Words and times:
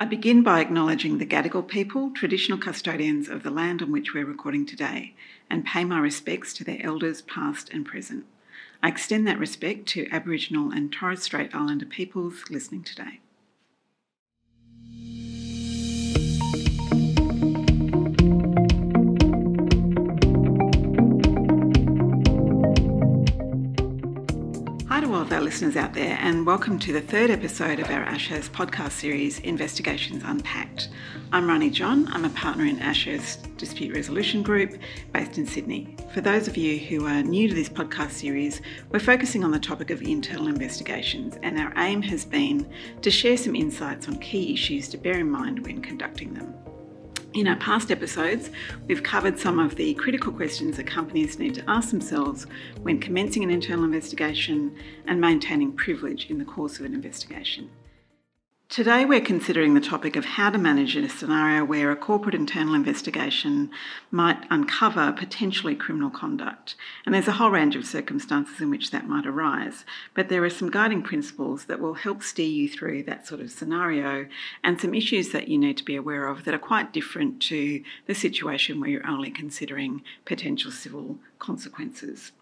I 0.00 0.04
begin 0.04 0.44
by 0.44 0.60
acknowledging 0.60 1.18
the 1.18 1.26
Gadigal 1.26 1.66
people, 1.66 2.12
traditional 2.12 2.56
custodians 2.56 3.28
of 3.28 3.42
the 3.42 3.50
land 3.50 3.82
on 3.82 3.90
which 3.90 4.14
we're 4.14 4.24
recording 4.24 4.64
today, 4.64 5.16
and 5.50 5.66
pay 5.66 5.84
my 5.84 5.98
respects 5.98 6.54
to 6.54 6.62
their 6.62 6.78
elders 6.84 7.22
past 7.22 7.68
and 7.70 7.84
present. 7.84 8.24
I 8.80 8.90
extend 8.90 9.26
that 9.26 9.40
respect 9.40 9.86
to 9.88 10.06
Aboriginal 10.12 10.70
and 10.70 10.92
Torres 10.92 11.24
Strait 11.24 11.52
Islander 11.52 11.84
peoples 11.84 12.44
listening 12.48 12.84
today. 12.84 13.18
Of 25.14 25.32
our 25.32 25.40
listeners 25.40 25.74
out 25.74 25.94
there, 25.94 26.18
and 26.20 26.44
welcome 26.44 26.78
to 26.78 26.92
the 26.92 27.00
third 27.00 27.30
episode 27.30 27.80
of 27.80 27.88
our 27.88 28.02
Ashurst 28.02 28.52
podcast 28.52 28.92
series, 28.92 29.38
Investigations 29.38 30.22
Unpacked. 30.24 30.90
I'm 31.32 31.48
Rani 31.48 31.70
John. 31.70 32.06
I'm 32.12 32.26
a 32.26 32.30
partner 32.30 32.66
in 32.66 32.78
Ashurst 32.78 33.56
Dispute 33.56 33.94
Resolution 33.94 34.42
Group 34.42 34.78
based 35.14 35.38
in 35.38 35.46
Sydney. 35.46 35.96
For 36.12 36.20
those 36.20 36.46
of 36.46 36.58
you 36.58 36.78
who 36.78 37.06
are 37.06 37.22
new 37.22 37.48
to 37.48 37.54
this 37.54 37.70
podcast 37.70 38.10
series, 38.10 38.60
we're 38.90 39.00
focusing 39.00 39.44
on 39.44 39.50
the 39.50 39.58
topic 39.58 39.90
of 39.90 40.02
internal 40.02 40.46
investigations, 40.46 41.38
and 41.42 41.58
our 41.58 41.72
aim 41.78 42.02
has 42.02 42.26
been 42.26 42.70
to 43.00 43.10
share 43.10 43.38
some 43.38 43.56
insights 43.56 44.08
on 44.08 44.18
key 44.18 44.52
issues 44.52 44.88
to 44.88 44.98
bear 44.98 45.20
in 45.20 45.30
mind 45.30 45.64
when 45.64 45.80
conducting 45.80 46.34
them. 46.34 46.54
In 47.34 47.46
our 47.46 47.56
past 47.56 47.90
episodes, 47.90 48.48
we've 48.86 49.02
covered 49.02 49.38
some 49.38 49.58
of 49.58 49.76
the 49.76 49.92
critical 49.94 50.32
questions 50.32 50.78
that 50.78 50.86
companies 50.86 51.38
need 51.38 51.54
to 51.56 51.70
ask 51.70 51.90
themselves 51.90 52.46
when 52.80 52.98
commencing 52.98 53.44
an 53.44 53.50
internal 53.50 53.84
investigation 53.84 54.74
and 55.06 55.20
maintaining 55.20 55.72
privilege 55.72 56.30
in 56.30 56.38
the 56.38 56.46
course 56.46 56.78
of 56.80 56.86
an 56.86 56.94
investigation. 56.94 57.70
Today, 58.68 59.06
we're 59.06 59.22
considering 59.22 59.72
the 59.72 59.80
topic 59.80 60.14
of 60.14 60.26
how 60.26 60.50
to 60.50 60.58
manage 60.58 60.94
in 60.94 61.02
a 61.02 61.08
scenario 61.08 61.64
where 61.64 61.90
a 61.90 61.96
corporate 61.96 62.34
internal 62.34 62.74
investigation 62.74 63.70
might 64.10 64.44
uncover 64.50 65.10
potentially 65.10 65.74
criminal 65.74 66.10
conduct. 66.10 66.74
And 67.06 67.14
there's 67.14 67.28
a 67.28 67.32
whole 67.32 67.50
range 67.50 67.76
of 67.76 67.86
circumstances 67.86 68.60
in 68.60 68.68
which 68.68 68.90
that 68.90 69.08
might 69.08 69.24
arise. 69.24 69.86
But 70.12 70.28
there 70.28 70.44
are 70.44 70.50
some 70.50 70.70
guiding 70.70 71.02
principles 71.02 71.64
that 71.64 71.80
will 71.80 71.94
help 71.94 72.22
steer 72.22 72.46
you 72.46 72.68
through 72.68 73.04
that 73.04 73.26
sort 73.26 73.40
of 73.40 73.50
scenario 73.50 74.26
and 74.62 74.78
some 74.78 74.92
issues 74.94 75.30
that 75.30 75.48
you 75.48 75.56
need 75.56 75.78
to 75.78 75.84
be 75.84 75.96
aware 75.96 76.28
of 76.28 76.44
that 76.44 76.52
are 76.52 76.58
quite 76.58 76.92
different 76.92 77.40
to 77.44 77.82
the 78.04 78.14
situation 78.14 78.80
where 78.80 78.90
you're 78.90 79.08
only 79.08 79.30
considering 79.30 80.02
potential 80.26 80.70
civil 80.70 81.16
consequences. 81.38 82.32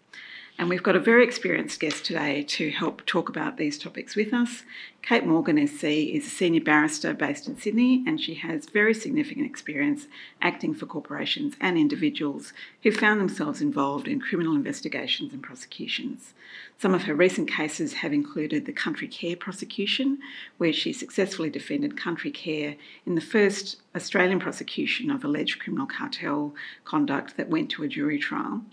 And 0.59 0.69
we've 0.69 0.81
got 0.81 0.95
a 0.95 0.99
very 0.99 1.23
experienced 1.23 1.79
guest 1.79 2.03
today 2.03 2.41
to 2.41 2.71
help 2.71 3.05
talk 3.05 3.29
about 3.29 3.57
these 3.57 3.77
topics 3.77 4.15
with 4.15 4.33
us. 4.33 4.63
Kate 5.03 5.23
Morgan 5.23 5.67
SC 5.67 5.83
is 5.83 6.25
a 6.25 6.31
senior 6.31 6.61
barrister 6.61 7.13
based 7.13 7.47
in 7.47 7.59
Sydney, 7.59 8.03
and 8.07 8.19
she 8.19 8.33
has 8.33 8.65
very 8.65 8.95
significant 8.95 9.45
experience 9.45 10.07
acting 10.41 10.73
for 10.73 10.87
corporations 10.87 11.53
and 11.61 11.77
individuals 11.77 12.53
who 12.81 12.91
found 12.91 13.21
themselves 13.21 13.61
involved 13.61 14.07
in 14.07 14.19
criminal 14.19 14.55
investigations 14.55 15.31
and 15.31 15.43
prosecutions. 15.43 16.33
Some 16.79 16.95
of 16.95 17.03
her 17.03 17.13
recent 17.13 17.47
cases 17.47 17.93
have 17.93 18.11
included 18.11 18.65
the 18.65 18.73
Country 18.73 19.07
Care 19.07 19.35
prosecution, 19.35 20.17
where 20.57 20.73
she 20.73 20.91
successfully 20.91 21.51
defended 21.51 21.95
Country 21.95 22.31
Care 22.31 22.77
in 23.05 23.13
the 23.13 23.21
first 23.21 23.79
Australian 23.95 24.39
prosecution 24.39 25.11
of 25.11 25.23
alleged 25.23 25.59
criminal 25.59 25.85
cartel 25.85 26.55
conduct 26.83 27.37
that 27.37 27.47
went 27.47 27.69
to 27.69 27.83
a 27.83 27.87
jury 27.87 28.17
trial. 28.17 28.63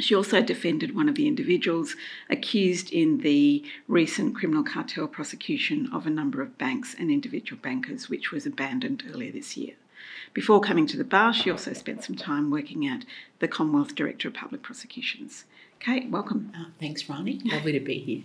She 0.00 0.14
also 0.14 0.40
defended 0.40 0.94
one 0.94 1.08
of 1.08 1.14
the 1.14 1.28
individuals 1.28 1.94
accused 2.28 2.90
in 2.90 3.18
the 3.18 3.64
recent 3.86 4.34
criminal 4.34 4.62
cartel 4.62 5.06
prosecution 5.06 5.88
of 5.92 6.06
a 6.06 6.10
number 6.10 6.42
of 6.42 6.58
banks 6.58 6.94
and 6.98 7.10
individual 7.10 7.60
bankers, 7.60 8.08
which 8.08 8.32
was 8.32 8.46
abandoned 8.46 9.04
earlier 9.12 9.30
this 9.30 9.56
year. 9.56 9.74
Before 10.32 10.60
coming 10.60 10.86
to 10.86 10.96
the 10.96 11.04
bar, 11.04 11.32
she 11.32 11.50
also 11.50 11.72
spent 11.72 12.04
some 12.04 12.16
time 12.16 12.50
working 12.50 12.86
at 12.86 13.04
the 13.40 13.48
Commonwealth 13.48 13.94
Director 13.94 14.28
of 14.28 14.34
Public 14.34 14.62
Prosecutions. 14.62 15.44
Kate, 15.78 16.08
welcome. 16.10 16.52
Oh, 16.56 16.66
thanks, 16.78 17.08
Rani. 17.08 17.40
Lovely 17.44 17.72
to 17.72 17.80
be 17.80 17.98
here. 17.98 18.22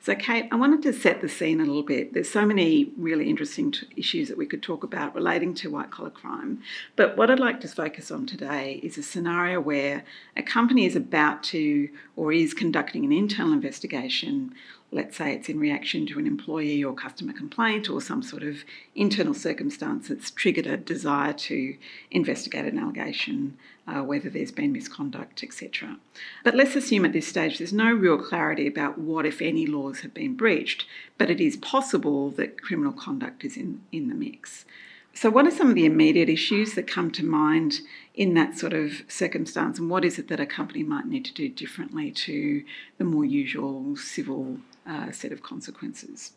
So, 0.00 0.14
Kate, 0.14 0.48
I 0.52 0.56
wanted 0.56 0.82
to 0.82 0.92
set 0.92 1.22
the 1.22 1.28
scene 1.30 1.60
a 1.60 1.64
little 1.64 1.82
bit. 1.82 2.12
There's 2.12 2.30
so 2.30 2.44
many 2.44 2.92
really 2.98 3.30
interesting 3.30 3.72
t- 3.72 3.86
issues 3.96 4.28
that 4.28 4.36
we 4.36 4.44
could 4.44 4.62
talk 4.62 4.84
about 4.84 5.14
relating 5.14 5.54
to 5.54 5.70
white 5.70 5.90
collar 5.90 6.10
crime. 6.10 6.60
But 6.94 7.16
what 7.16 7.30
I'd 7.30 7.40
like 7.40 7.60
to 7.62 7.68
focus 7.68 8.10
on 8.10 8.26
today 8.26 8.80
is 8.82 8.98
a 8.98 9.02
scenario 9.02 9.60
where 9.60 10.04
a 10.36 10.42
company 10.42 10.84
is 10.84 10.94
about 10.94 11.42
to 11.44 11.88
or 12.16 12.32
is 12.32 12.52
conducting 12.52 13.06
an 13.06 13.12
internal 13.12 13.54
investigation 13.54 14.54
let's 14.94 15.16
say 15.16 15.34
it's 15.34 15.48
in 15.48 15.58
reaction 15.58 16.06
to 16.06 16.20
an 16.20 16.26
employee 16.26 16.82
or 16.82 16.94
customer 16.94 17.32
complaint 17.32 17.90
or 17.90 18.00
some 18.00 18.22
sort 18.22 18.44
of 18.44 18.64
internal 18.94 19.34
circumstance 19.34 20.08
that's 20.08 20.30
triggered 20.30 20.68
a 20.68 20.76
desire 20.76 21.32
to 21.32 21.76
investigate 22.12 22.64
an 22.64 22.78
allegation, 22.78 23.58
uh, 23.88 24.02
whether 24.02 24.30
there's 24.30 24.52
been 24.52 24.72
misconduct, 24.72 25.42
etc. 25.42 25.96
But 26.44 26.54
let's 26.54 26.76
assume 26.76 27.04
at 27.04 27.12
this 27.12 27.26
stage 27.26 27.58
there's 27.58 27.72
no 27.72 27.92
real 27.92 28.18
clarity 28.18 28.68
about 28.68 28.96
what, 28.96 29.26
if 29.26 29.42
any, 29.42 29.66
laws 29.66 30.00
have 30.00 30.14
been 30.14 30.36
breached, 30.36 30.86
but 31.18 31.28
it 31.28 31.40
is 31.40 31.56
possible 31.56 32.30
that 32.30 32.62
criminal 32.62 32.92
conduct 32.92 33.44
is 33.44 33.56
in, 33.56 33.82
in 33.90 34.08
the 34.08 34.14
mix. 34.14 34.64
So, 35.12 35.28
what 35.30 35.46
are 35.46 35.50
some 35.50 35.68
of 35.68 35.74
the 35.74 35.86
immediate 35.86 36.28
issues 36.28 36.74
that 36.74 36.88
come 36.88 37.10
to 37.12 37.24
mind 37.24 37.80
in 38.14 38.34
that 38.34 38.58
sort 38.58 38.72
of 38.72 39.02
circumstance, 39.08 39.78
and 39.78 39.90
what 39.90 40.04
is 40.04 40.18
it 40.18 40.28
that 40.28 40.40
a 40.40 40.46
company 40.46 40.82
might 40.82 41.06
need 41.06 41.24
to 41.24 41.32
do 41.32 41.48
differently 41.48 42.10
to 42.10 42.64
the 42.98 43.04
more 43.04 43.24
usual 43.24 43.96
civil 43.96 44.58
uh, 44.86 45.10
set 45.10 45.32
of 45.32 45.42
consequences? 45.42 46.32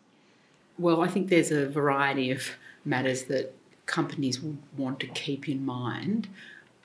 Well, 0.77 1.01
I 1.01 1.07
think 1.07 1.29
there's 1.29 1.51
a 1.51 1.67
variety 1.67 2.31
of 2.31 2.51
matters 2.85 3.23
that 3.23 3.53
companies 3.85 4.41
would 4.41 4.57
want 4.77 4.99
to 4.99 5.07
keep 5.07 5.49
in 5.49 5.65
mind. 5.65 6.27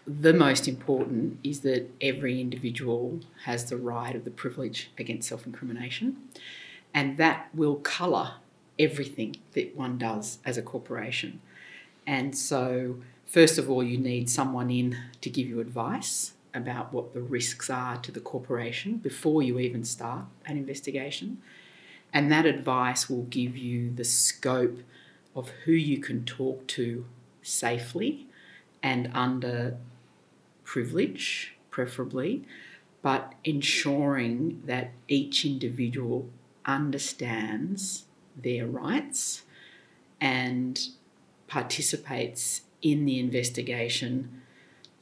The 0.07 0.33
most 0.33 0.67
important 0.67 1.39
is 1.45 1.61
that 1.61 1.91
every 2.01 2.41
individual 2.41 3.21
has 3.45 3.67
the 3.67 3.77
right 3.77 4.17
of 4.17 4.25
the 4.25 4.31
privilege 4.31 4.91
against 4.99 5.29
self 5.29 5.47
incrimination, 5.47 6.17
and 6.95 7.19
that 7.19 7.49
will 7.55 7.77
colour 7.77 8.35
everything 8.79 9.37
that 9.53 9.77
one 9.77 9.99
does 9.99 10.39
as 10.45 10.57
a 10.57 10.63
corporation. 10.63 11.41
And 12.07 12.37
so, 12.37 12.97
first 13.27 13.59
of 13.59 13.71
all, 13.71 13.85
you 13.85 13.99
need 13.99 14.29
someone 14.29 14.71
in 14.71 14.97
to 15.21 15.31
give 15.31 15.47
you 15.47 15.61
advice 15.61 16.33
about 16.55 16.93
what 16.93 17.15
the 17.15 17.21
risks 17.21 17.71
are 17.71 17.97
to 17.99 18.13
the 18.13 18.21
corporation 18.21 18.99
before 18.99 19.43
you 19.43 19.59
even 19.59 19.85
start 19.85 20.25
an 20.47 20.57
investigation. 20.57 21.41
And 22.13 22.31
that 22.31 22.45
advice 22.45 23.09
will 23.09 23.23
give 23.25 23.57
you 23.57 23.91
the 23.91 24.05
scope 24.05 24.81
of 25.35 25.49
who 25.65 25.73
you 25.73 25.99
can 25.99 26.25
talk 26.25 26.67
to 26.69 27.07
safely 27.41 28.27
and 28.83 29.11
under 29.15 29.79
privilege, 30.65 31.55
preferably, 31.71 32.45
but 33.01 33.35
ensuring 33.45 34.63
that 34.67 34.93
each 35.09 35.45
individual 35.45 36.29
understands 36.65 38.05
their 38.37 38.67
rights 38.67 39.43
and 40.21 40.89
participates 41.49 42.63
in 42.81 43.05
the 43.05 43.19
investigation 43.19 44.43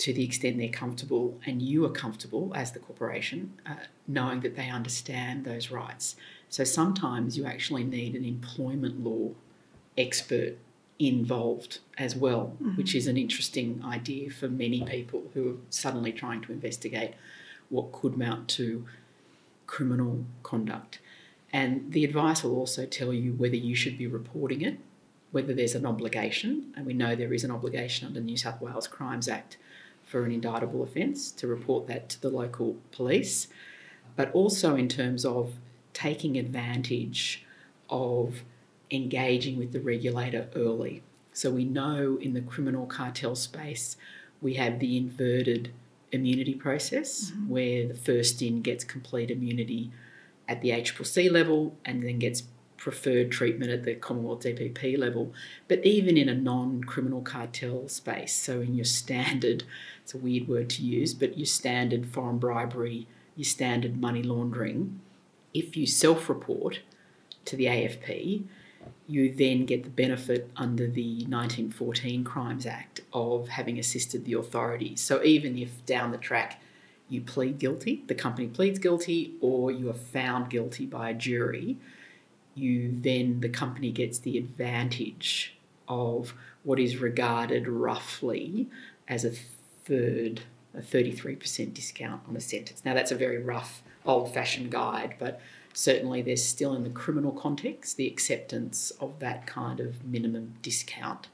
to 0.00 0.14
the 0.14 0.24
extent 0.24 0.56
they're 0.56 0.68
comfortable 0.68 1.38
and 1.44 1.60
you 1.60 1.84
are 1.84 1.90
comfortable 1.90 2.50
as 2.54 2.72
the 2.72 2.78
corporation, 2.78 3.52
uh, 3.66 3.74
knowing 4.08 4.40
that 4.40 4.56
they 4.56 4.70
understand 4.70 5.44
those 5.44 5.70
rights. 5.70 6.16
So 6.48 6.64
sometimes 6.64 7.36
you 7.36 7.44
actually 7.44 7.84
need 7.84 8.14
an 8.16 8.24
employment 8.24 9.04
law 9.04 9.32
expert 9.98 10.56
involved 10.98 11.80
as 11.98 12.16
well, 12.16 12.56
mm-hmm. 12.62 12.76
which 12.76 12.94
is 12.94 13.06
an 13.06 13.18
interesting 13.18 13.82
idea 13.84 14.30
for 14.30 14.48
many 14.48 14.82
people 14.84 15.24
who 15.34 15.50
are 15.50 15.56
suddenly 15.68 16.12
trying 16.12 16.40
to 16.42 16.52
investigate 16.52 17.12
what 17.68 17.92
could 17.92 18.16
mount 18.16 18.48
to 18.48 18.86
criminal 19.66 20.24
conduct. 20.42 20.98
And 21.52 21.92
the 21.92 22.04
advice 22.04 22.42
will 22.42 22.56
also 22.56 22.86
tell 22.86 23.12
you 23.12 23.32
whether 23.32 23.56
you 23.56 23.74
should 23.74 23.98
be 23.98 24.06
reporting 24.06 24.62
it, 24.62 24.78
whether 25.30 25.52
there's 25.52 25.74
an 25.74 25.84
obligation, 25.84 26.72
and 26.74 26.86
we 26.86 26.94
know 26.94 27.14
there 27.14 27.34
is 27.34 27.44
an 27.44 27.50
obligation 27.50 28.06
under 28.06 28.20
the 28.20 28.24
New 28.24 28.36
South 28.38 28.62
Wales 28.62 28.88
Crimes 28.88 29.28
Act 29.28 29.58
for 30.10 30.24
an 30.24 30.32
indictable 30.32 30.82
offence 30.82 31.30
to 31.30 31.46
report 31.46 31.86
that 31.86 32.08
to 32.08 32.20
the 32.20 32.28
local 32.28 32.76
police, 32.90 33.46
but 34.16 34.32
also 34.32 34.74
in 34.74 34.88
terms 34.88 35.24
of 35.24 35.54
taking 35.92 36.36
advantage 36.36 37.46
of 37.88 38.42
engaging 38.90 39.56
with 39.56 39.70
the 39.70 39.78
regulator 39.78 40.48
early. 40.56 41.02
So 41.32 41.50
we 41.50 41.64
know 41.64 42.18
in 42.20 42.34
the 42.34 42.40
criminal 42.40 42.86
cartel 42.86 43.36
space 43.36 43.96
we 44.40 44.54
have 44.54 44.80
the 44.80 44.96
inverted 44.96 45.70
immunity 46.10 46.54
process 46.54 47.30
mm-hmm. 47.30 47.48
where 47.48 47.86
the 47.86 47.94
first 47.94 48.42
in 48.42 48.62
gets 48.62 48.82
complete 48.82 49.30
immunity 49.30 49.92
at 50.48 50.60
the 50.60 50.70
ACCC 50.70 51.30
level 51.30 51.76
and 51.84 52.02
then 52.02 52.18
gets 52.18 52.42
preferred 52.80 53.30
treatment 53.30 53.70
at 53.70 53.84
the 53.84 53.94
Commonwealth 53.94 54.42
DPP 54.42 54.98
level. 54.98 55.32
But 55.68 55.84
even 55.84 56.16
in 56.16 56.28
a 56.28 56.34
non 56.34 56.82
criminal 56.82 57.20
cartel 57.20 57.86
space, 57.86 58.32
so 58.32 58.60
in 58.60 58.74
your 58.74 58.86
standard, 58.86 59.62
it's 60.02 60.14
a 60.14 60.18
weird 60.18 60.48
word 60.48 60.70
to 60.70 60.82
use, 60.82 61.14
but 61.14 61.38
your 61.38 61.46
standard 61.46 62.06
foreign 62.06 62.38
bribery, 62.38 63.06
your 63.36 63.44
standard 63.44 64.00
money 64.00 64.22
laundering, 64.22 64.98
if 65.54 65.76
you 65.76 65.86
self 65.86 66.28
report 66.28 66.80
to 67.44 67.54
the 67.54 67.66
AFP, 67.66 68.44
you 69.06 69.32
then 69.32 69.66
get 69.66 69.84
the 69.84 69.90
benefit 69.90 70.50
under 70.56 70.86
the 70.86 71.16
1914 71.26 72.24
Crimes 72.24 72.64
Act 72.64 73.02
of 73.12 73.48
having 73.48 73.78
assisted 73.78 74.24
the 74.24 74.34
authorities. 74.34 75.00
So 75.00 75.22
even 75.22 75.58
if 75.58 75.84
down 75.84 76.12
the 76.12 76.18
track 76.18 76.62
you 77.10 77.20
plead 77.20 77.58
guilty, 77.58 78.04
the 78.06 78.14
company 78.14 78.46
pleads 78.46 78.78
guilty, 78.78 79.34
or 79.40 79.70
you 79.70 79.90
are 79.90 79.94
found 79.94 80.48
guilty 80.48 80.86
by 80.86 81.10
a 81.10 81.14
jury, 81.14 81.76
you 82.60 82.94
then 83.00 83.40
the 83.40 83.48
company 83.48 83.90
gets 83.90 84.18
the 84.18 84.38
advantage 84.38 85.56
of 85.88 86.34
what 86.62 86.78
is 86.78 86.98
regarded 86.98 87.66
roughly 87.66 88.68
as 89.08 89.24
a 89.24 89.32
third, 89.84 90.42
a 90.74 90.80
33% 90.80 91.74
discount 91.74 92.22
on 92.28 92.36
a 92.36 92.40
sentence. 92.40 92.82
Now 92.84 92.94
that's 92.94 93.10
a 93.10 93.16
very 93.16 93.42
rough, 93.42 93.82
old-fashioned 94.06 94.70
guide, 94.70 95.16
but 95.18 95.40
certainly 95.72 96.22
there's 96.22 96.44
still 96.44 96.74
in 96.74 96.84
the 96.84 96.90
criminal 96.90 97.32
context 97.32 97.96
the 97.96 98.06
acceptance 98.06 98.90
of 99.00 99.18
that 99.18 99.46
kind 99.46 99.80
of 99.80 100.04
minimum 100.04 100.54
discount 100.62 101.28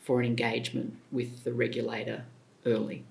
for 0.00 0.20
an 0.20 0.26
engagement 0.26 0.96
with 1.12 1.44
the 1.44 1.52
regulator 1.52 2.24
early. 2.64 3.04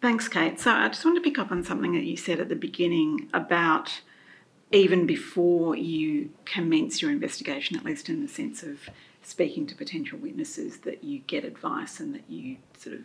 Thanks, 0.00 0.28
Kate. 0.28 0.58
So 0.58 0.70
I 0.70 0.88
just 0.88 1.04
want 1.04 1.16
to 1.16 1.20
pick 1.20 1.38
up 1.38 1.52
on 1.52 1.62
something 1.62 1.92
that 1.92 2.04
you 2.04 2.16
said 2.16 2.40
at 2.40 2.48
the 2.48 2.56
beginning 2.56 3.28
about 3.32 4.00
even 4.72 5.06
before 5.06 5.76
you 5.76 6.30
commence 6.44 7.02
your 7.02 7.10
investigation, 7.10 7.76
at 7.76 7.84
least 7.84 8.08
in 8.08 8.22
the 8.22 8.28
sense 8.28 8.62
of 8.62 8.88
speaking 9.22 9.66
to 9.66 9.74
potential 9.74 10.18
witnesses, 10.18 10.78
that 10.78 11.04
you 11.04 11.20
get 11.20 11.44
advice 11.44 12.00
and 12.00 12.14
that 12.14 12.24
you 12.28 12.56
sort 12.76 12.96
of, 12.96 13.02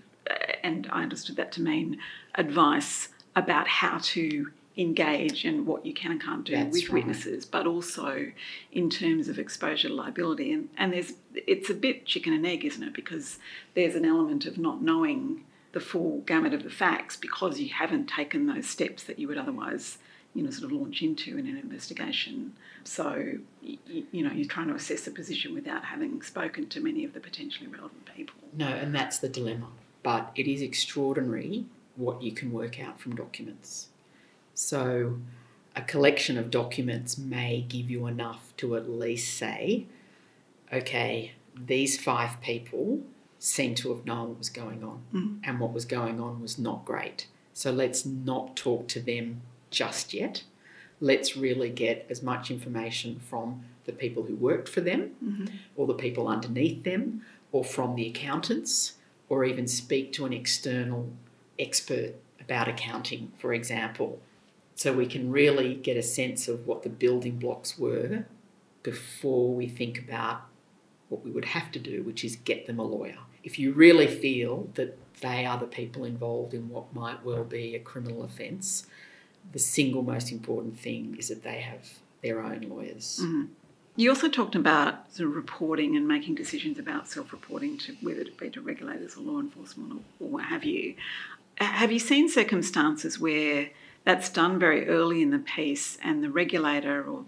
and 0.63 0.87
I 0.91 1.03
understood 1.03 1.35
that 1.35 1.51
to 1.53 1.61
mean 1.61 1.99
advice 2.35 3.09
about 3.35 3.67
how 3.67 3.99
to 4.01 4.51
engage 4.77 5.43
and 5.43 5.65
what 5.65 5.85
you 5.85 5.93
can 5.93 6.11
and 6.11 6.21
can't 6.21 6.43
do 6.43 6.55
That's 6.55 6.73
with 6.73 6.89
right. 6.89 6.93
witnesses, 6.93 7.45
but 7.45 7.65
also 7.65 8.31
in 8.71 8.89
terms 8.89 9.27
of 9.27 9.39
exposure 9.39 9.87
to 9.87 9.93
liability. 9.93 10.51
And, 10.53 10.69
and 10.77 10.93
there's 10.93 11.13
it's 11.33 11.69
a 11.69 11.73
bit 11.73 12.05
chicken 12.05 12.33
and 12.33 12.45
egg, 12.45 12.63
isn't 12.63 12.83
it? 12.83 12.93
Because 12.93 13.39
there's 13.73 13.95
an 13.95 14.05
element 14.05 14.45
of 14.45 14.57
not 14.57 14.81
knowing 14.81 15.43
the 15.73 15.79
full 15.79 16.21
gamut 16.21 16.53
of 16.53 16.63
the 16.63 16.69
facts 16.69 17.17
because 17.17 17.59
you 17.59 17.69
haven't 17.69 18.07
taken 18.07 18.47
those 18.47 18.67
steps 18.67 19.03
that 19.03 19.19
you 19.19 19.27
would 19.27 19.37
otherwise, 19.37 19.97
you 20.33 20.43
know, 20.43 20.49
sort 20.51 20.71
of 20.71 20.77
launch 20.79 21.01
into 21.01 21.37
in 21.37 21.47
an 21.47 21.57
investigation. 21.57 22.53
So, 22.83 23.33
you, 23.61 23.77
you 24.11 24.23
know, 24.23 24.31
you're 24.31 24.47
trying 24.47 24.67
to 24.67 24.75
assess 24.75 25.07
a 25.07 25.11
position 25.11 25.53
without 25.53 25.85
having 25.85 26.21
spoken 26.21 26.67
to 26.69 26.79
many 26.79 27.03
of 27.05 27.13
the 27.13 27.19
potentially 27.19 27.67
relevant 27.67 28.05
people. 28.15 28.35
No, 28.53 28.67
and 28.67 28.93
that's 28.93 29.17
the 29.19 29.29
dilemma. 29.29 29.67
But 30.03 30.31
it 30.35 30.47
is 30.47 30.61
extraordinary 30.61 31.65
what 31.95 32.21
you 32.21 32.31
can 32.31 32.51
work 32.51 32.79
out 32.79 32.99
from 32.99 33.15
documents. 33.15 33.87
So, 34.53 35.17
a 35.75 35.81
collection 35.81 36.37
of 36.37 36.49
documents 36.51 37.17
may 37.17 37.65
give 37.67 37.89
you 37.89 38.07
enough 38.07 38.53
to 38.57 38.75
at 38.75 38.89
least 38.89 39.37
say, 39.37 39.85
okay, 40.71 41.33
these 41.55 41.99
five 42.01 42.39
people 42.41 43.01
seem 43.39 43.75
to 43.75 43.89
have 43.93 44.05
known 44.05 44.29
what 44.29 44.37
was 44.39 44.49
going 44.49 44.83
on, 44.83 45.03
Mhm. 45.13 45.39
and 45.43 45.59
what 45.59 45.73
was 45.73 45.85
going 45.85 46.19
on 46.19 46.41
was 46.41 46.57
not 46.57 46.85
great. 46.85 47.27
So, 47.53 47.71
let's 47.71 48.05
not 48.05 48.55
talk 48.55 48.87
to 48.89 48.99
them 48.99 49.41
just 49.77 50.13
yet. 50.13 50.43
Let's 50.99 51.37
really 51.37 51.69
get 51.69 52.05
as 52.09 52.23
much 52.23 52.49
information 52.49 53.19
from 53.19 53.63
the 53.85 53.91
people 53.93 54.23
who 54.23 54.35
worked 54.35 54.67
for 54.67 54.81
them 54.81 55.15
Mhm. 55.23 55.49
or 55.75 55.85
the 55.85 55.93
people 55.93 56.27
underneath 56.27 56.83
them, 56.83 57.21
or 57.51 57.63
from 57.63 57.95
the 57.95 58.07
accountants, 58.07 58.97
or 59.29 59.45
even 59.45 59.67
speak 59.67 60.11
to 60.13 60.25
an 60.25 60.33
external 60.33 61.11
expert 61.59 62.15
about 62.39 62.67
accounting, 62.67 63.31
for 63.37 63.53
example. 63.53 64.19
So 64.75 64.93
we 64.93 65.05
can 65.05 65.31
really 65.31 65.75
get 65.75 65.97
a 65.97 66.01
sense 66.03 66.47
of 66.47 66.65
what 66.67 66.81
the 66.83 66.89
building 66.89 67.37
blocks 67.37 67.77
were 67.77 68.25
before 68.83 69.53
we 69.53 69.67
think 69.67 69.99
about 69.99 70.41
what 71.09 71.23
we 71.23 71.31
would 71.31 71.45
have 71.45 71.71
to 71.71 71.79
do, 71.79 72.03
which 72.03 72.23
is 72.25 72.35
get 72.35 72.65
them 72.65 72.79
a 72.79 72.83
lawyer. 72.83 73.19
If 73.43 73.59
you 73.59 73.71
really 73.71 74.07
feel 74.07 74.69
that 74.73 74.97
they 75.21 75.45
are 75.45 75.57
the 75.59 75.67
people 75.67 76.03
involved 76.03 76.53
in 76.53 76.69
what 76.69 76.93
might 76.93 77.23
well 77.23 77.43
be 77.43 77.75
a 77.75 77.79
criminal 77.79 78.23
offence, 78.23 78.87
the 79.51 79.59
single 79.59 80.03
most 80.03 80.31
important 80.31 80.79
thing 80.79 81.15
is 81.17 81.29
that 81.29 81.43
they 81.43 81.59
have 81.61 81.89
their 82.21 82.41
own 82.41 82.61
lawyers. 82.61 83.19
Mhm. 83.23 83.49
You 83.95 84.09
also 84.11 84.29
talked 84.29 84.55
about 84.55 85.11
sort 85.11 85.29
of 85.29 85.35
reporting 85.35 85.95
and 85.95 86.07
making 86.07 86.35
decisions 86.35 86.77
about 86.77 87.07
self-reporting 87.07 87.79
to 87.79 87.95
whether 88.01 88.21
it 88.21 88.37
be 88.37 88.49
to 88.51 88.61
regulators 88.61 89.17
or 89.17 89.21
law 89.21 89.39
enforcement 89.39 89.93
or, 89.93 90.25
or 90.25 90.29
what 90.29 90.45
have 90.45 90.63
you. 90.63 90.95
Have 91.55 91.91
you 91.91 91.97
seen 91.97 92.29
circumstances 92.29 93.19
where 93.19 93.71
that's 94.03 94.29
done 94.29 94.59
very 94.59 94.87
early 94.87 95.21
in 95.23 95.31
the 95.31 95.39
piece 95.39 95.97
and 96.03 96.23
the 96.23 96.29
regulator 96.29 97.03
or 97.03 97.25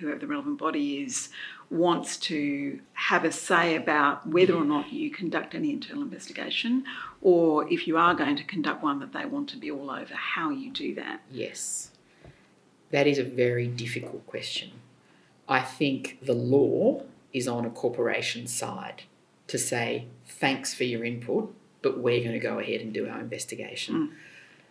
whoever 0.00 0.18
the 0.18 0.26
relevant 0.26 0.58
body 0.58 1.02
is 1.04 1.28
wants 1.72 2.18
to 2.18 2.78
have 2.92 3.24
a 3.24 3.32
say 3.32 3.74
about 3.74 4.26
whether 4.26 4.54
or 4.54 4.64
not 4.64 4.92
you 4.92 5.10
conduct 5.10 5.54
any 5.54 5.70
internal 5.70 6.02
investigation 6.02 6.84
or 7.22 7.66
if 7.72 7.88
you 7.88 7.96
are 7.96 8.14
going 8.14 8.36
to 8.36 8.44
conduct 8.44 8.82
one 8.82 9.00
that 9.00 9.14
they 9.14 9.24
want 9.24 9.48
to 9.48 9.56
be 9.56 9.70
all 9.70 9.90
over 9.90 10.14
how 10.14 10.50
you 10.50 10.70
do 10.70 10.94
that? 10.94 11.22
Yes. 11.30 11.90
That 12.90 13.06
is 13.06 13.18
a 13.18 13.24
very 13.24 13.66
difficult 13.66 14.26
question. 14.26 14.72
I 15.48 15.60
think 15.60 16.18
the 16.22 16.34
law 16.34 17.04
is 17.32 17.48
on 17.48 17.64
a 17.64 17.70
corporation 17.70 18.46
side 18.46 19.04
to 19.46 19.56
say, 19.56 20.08
thanks 20.26 20.74
for 20.74 20.84
your 20.84 21.04
input, 21.04 21.54
but 21.80 21.98
we're 21.98 22.20
going 22.20 22.32
to 22.32 22.38
go 22.38 22.58
ahead 22.58 22.82
and 22.82 22.92
do 22.92 23.08
our 23.08 23.18
investigation. 23.18 23.94
Mm. 23.94 24.10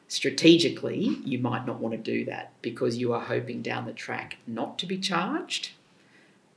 Strategically, 0.07 1.18
you 1.25 1.39
might 1.39 1.65
not 1.65 1.80
want 1.80 1.94
to 1.94 1.98
do 1.98 2.25
that 2.25 2.51
because 2.62 2.98
you 2.98 3.12
are 3.12 3.21
hoping 3.21 3.63
down 3.63 3.86
the 3.88 3.94
track 3.94 4.38
not 4.45 4.77
to 4.77 4.86
be 4.86 5.00
charged 5.00 5.71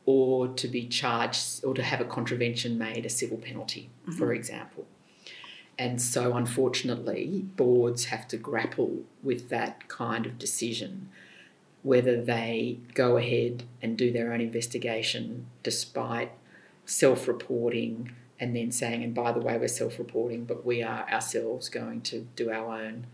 or 0.07 0.49
to 0.49 0.69
be 0.69 0.87
charged 0.87 1.65
or 1.65 1.75
to 1.75 1.83
have 1.83 2.01
a 2.01 2.05
contravention 2.05 2.77
made 2.77 3.07
a 3.07 3.11
civil 3.11 3.39
penalty, 3.39 3.89
for 4.19 4.33
example. 4.35 4.87
And 5.79 6.01
so, 6.01 6.37
unfortunately, 6.37 7.45
boards 7.57 8.07
have 8.07 8.29
to 8.29 8.37
grapple 8.37 9.01
with 9.23 9.49
that 9.49 9.89
kind 9.89 10.27
of 10.27 10.39
decision 10.39 11.09
whether 11.85 12.19
they 12.19 12.79
go 12.95 13.19
ahead 13.19 13.63
and 13.83 13.97
do 13.97 14.11
their 14.11 14.33
own 14.33 14.41
investigation 14.41 15.47
despite 15.63 16.33
self 16.87 17.29
reporting 17.29 18.11
and 18.41 18.57
then 18.57 18.73
saying, 18.73 19.05
and 19.05 19.15
by 19.15 19.31
the 19.31 19.39
way, 19.39 19.57
we're 19.57 19.69
self 19.69 19.99
reporting, 19.99 20.45
but 20.45 20.65
we 20.65 20.83
are 20.83 21.09
ourselves 21.11 21.69
going 21.69 22.01
to 22.01 22.27
do 22.35 22.51
our 22.51 22.81
own 22.81 23.07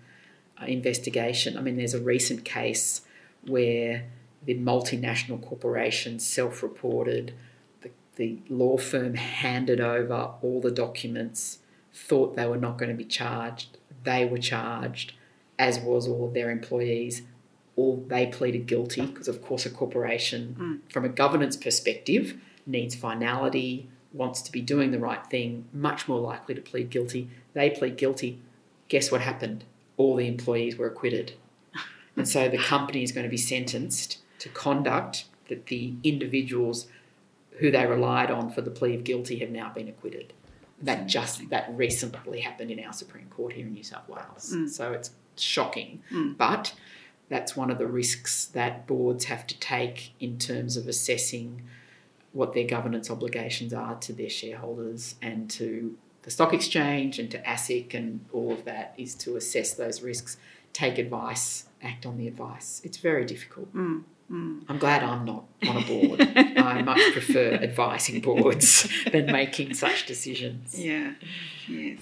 uh, 0.60 0.64
investigation. 0.66 1.58
I 1.58 1.60
mean, 1.60 1.76
there's 1.76 1.94
a 1.94 2.00
recent 2.00 2.44
case 2.44 3.02
where 3.44 4.04
the 4.42 4.54
multinational 4.56 5.42
corporation 5.42 6.18
self 6.18 6.62
reported, 6.62 7.34
the, 7.82 7.90
the 8.16 8.38
law 8.48 8.76
firm 8.76 9.14
handed 9.14 9.80
over 9.80 10.34
all 10.42 10.60
the 10.60 10.70
documents, 10.70 11.58
thought 11.92 12.36
they 12.36 12.46
were 12.46 12.56
not 12.56 12.78
going 12.78 12.90
to 12.90 12.96
be 12.96 13.04
charged, 13.04 13.76
they 14.04 14.24
were 14.24 14.38
charged, 14.38 15.12
as 15.58 15.78
was 15.78 16.08
all 16.08 16.26
of 16.26 16.34
their 16.34 16.50
employees. 16.50 17.22
All 17.76 18.04
they 18.08 18.26
pleaded 18.26 18.66
guilty 18.66 19.02
because, 19.02 19.28
of 19.28 19.42
course, 19.42 19.64
a 19.64 19.70
corporation, 19.70 20.54
hmm. 20.58 20.74
from 20.92 21.04
a 21.04 21.08
governance 21.08 21.56
perspective, 21.56 22.38
needs 22.66 22.94
finality, 22.94 23.88
wants 24.12 24.42
to 24.42 24.52
be 24.52 24.60
doing 24.60 24.90
the 24.90 24.98
right 24.98 25.24
thing, 25.26 25.66
much 25.72 26.08
more 26.08 26.20
likely 26.20 26.54
to 26.54 26.60
plead 26.60 26.90
guilty. 26.90 27.28
They 27.54 27.70
plead 27.70 27.96
guilty. 27.96 28.40
Guess 28.88 29.10
what 29.10 29.20
happened? 29.20 29.64
All 29.96 30.16
the 30.16 30.26
employees 30.26 30.76
were 30.76 30.86
acquitted. 30.86 31.34
And 32.16 32.28
so 32.28 32.48
the 32.48 32.58
company 32.58 33.02
is 33.02 33.12
going 33.12 33.24
to 33.24 33.30
be 33.30 33.38
sentenced 33.38 34.18
to 34.40 34.48
conduct 34.48 35.24
that 35.48 35.66
the 35.66 35.94
individuals 36.02 36.88
who 37.58 37.70
they 37.70 37.86
relied 37.86 38.30
on 38.30 38.50
for 38.50 38.62
the 38.62 38.70
plea 38.70 38.94
of 38.94 39.04
guilty 39.04 39.38
have 39.38 39.50
now 39.50 39.70
been 39.72 39.88
acquitted. 39.88 40.32
That 40.82 41.06
just 41.06 41.50
that 41.50 41.70
recently 41.76 42.40
happened 42.40 42.70
in 42.70 42.82
our 42.82 42.92
Supreme 42.92 43.26
Court 43.28 43.52
here 43.52 43.66
in 43.66 43.74
New 43.74 43.82
South 43.82 44.08
Wales. 44.08 44.54
Mm. 44.54 44.68
So 44.68 44.92
it's 44.92 45.10
shocking. 45.36 46.02
Mm. 46.10 46.38
But 46.38 46.72
that's 47.28 47.54
one 47.54 47.70
of 47.70 47.76
the 47.76 47.86
risks 47.86 48.46
that 48.46 48.86
boards 48.86 49.26
have 49.26 49.46
to 49.48 49.58
take 49.60 50.12
in 50.18 50.38
terms 50.38 50.78
of 50.78 50.88
assessing 50.88 51.62
what 52.32 52.54
their 52.54 52.66
governance 52.66 53.10
obligations 53.10 53.74
are 53.74 53.96
to 53.96 54.12
their 54.12 54.30
shareholders 54.30 55.16
and 55.20 55.50
to 55.50 55.96
the 56.22 56.30
stock 56.30 56.54
exchange 56.54 57.18
and 57.18 57.30
to 57.30 57.38
ASIC 57.42 57.94
and 57.94 58.24
all 58.32 58.52
of 58.52 58.64
that 58.64 58.94
is 58.96 59.14
to 59.16 59.36
assess 59.36 59.74
those 59.74 60.02
risks, 60.02 60.36
take 60.72 60.98
advice, 60.98 61.66
act 61.82 62.06
on 62.06 62.18
the 62.18 62.28
advice. 62.28 62.80
It's 62.84 62.98
very 62.98 63.24
difficult. 63.24 63.74
Mm, 63.74 64.04
mm. 64.30 64.62
I'm 64.68 64.78
glad 64.78 65.02
I'm 65.02 65.24
not 65.24 65.44
on 65.66 65.76
a 65.76 65.86
board. 65.86 66.20
I 66.36 66.82
much 66.82 67.12
prefer 67.12 67.54
advising 67.54 68.20
boards 68.20 68.88
than 69.12 69.26
making 69.26 69.74
such 69.74 70.06
decisions. 70.06 70.78
Yeah, 70.78 71.14
yes. 71.68 72.00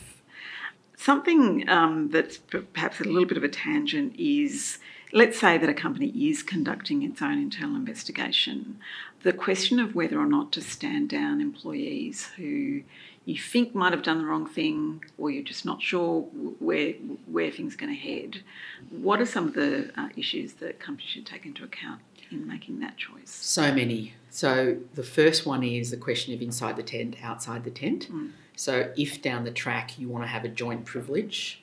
Something 0.96 1.68
um, 1.68 2.10
that's 2.10 2.38
perhaps 2.38 3.00
a 3.00 3.04
little 3.04 3.26
bit 3.26 3.36
of 3.36 3.44
a 3.44 3.48
tangent 3.48 4.14
is 4.18 4.78
let's 5.12 5.38
say 5.38 5.56
that 5.58 5.68
a 5.68 5.74
company 5.74 6.08
is 6.08 6.42
conducting 6.42 7.02
its 7.02 7.22
own 7.22 7.40
internal 7.40 7.76
investigation. 7.76 8.78
The 9.22 9.32
question 9.32 9.80
of 9.80 9.94
whether 9.94 10.18
or 10.18 10.26
not 10.26 10.52
to 10.52 10.60
stand 10.60 11.08
down 11.08 11.40
employees 11.40 12.26
who 12.36 12.82
you 13.24 13.38
think 13.38 13.74
might 13.74 13.92
have 13.92 14.02
done 14.02 14.18
the 14.18 14.24
wrong 14.24 14.46
thing 14.46 15.04
or 15.18 15.30
you're 15.30 15.42
just 15.42 15.64
not 15.64 15.82
sure 15.82 16.22
where, 16.60 16.92
where 17.26 17.50
things 17.50 17.74
are 17.74 17.78
going 17.78 17.94
to 17.94 18.00
head. 18.00 18.42
What 18.90 19.20
are 19.20 19.26
some 19.26 19.48
of 19.48 19.54
the 19.54 19.90
uh, 19.96 20.08
issues 20.16 20.54
that 20.54 20.80
companies 20.80 21.10
should 21.10 21.26
take 21.26 21.44
into 21.44 21.64
account? 21.64 22.00
In 22.30 22.46
making 22.46 22.80
that 22.80 22.96
choice? 22.96 23.30
So 23.30 23.72
many. 23.72 24.14
So 24.30 24.76
the 24.94 25.02
first 25.02 25.46
one 25.46 25.62
is 25.62 25.90
the 25.90 25.96
question 25.96 26.34
of 26.34 26.42
inside 26.42 26.76
the 26.76 26.82
tent, 26.82 27.16
outside 27.22 27.64
the 27.64 27.70
tent. 27.70 28.10
Mm. 28.12 28.32
So 28.56 28.92
if 28.96 29.22
down 29.22 29.44
the 29.44 29.50
track 29.50 29.98
you 29.98 30.08
want 30.08 30.24
to 30.24 30.28
have 30.28 30.44
a 30.44 30.48
joint 30.48 30.84
privilege, 30.84 31.62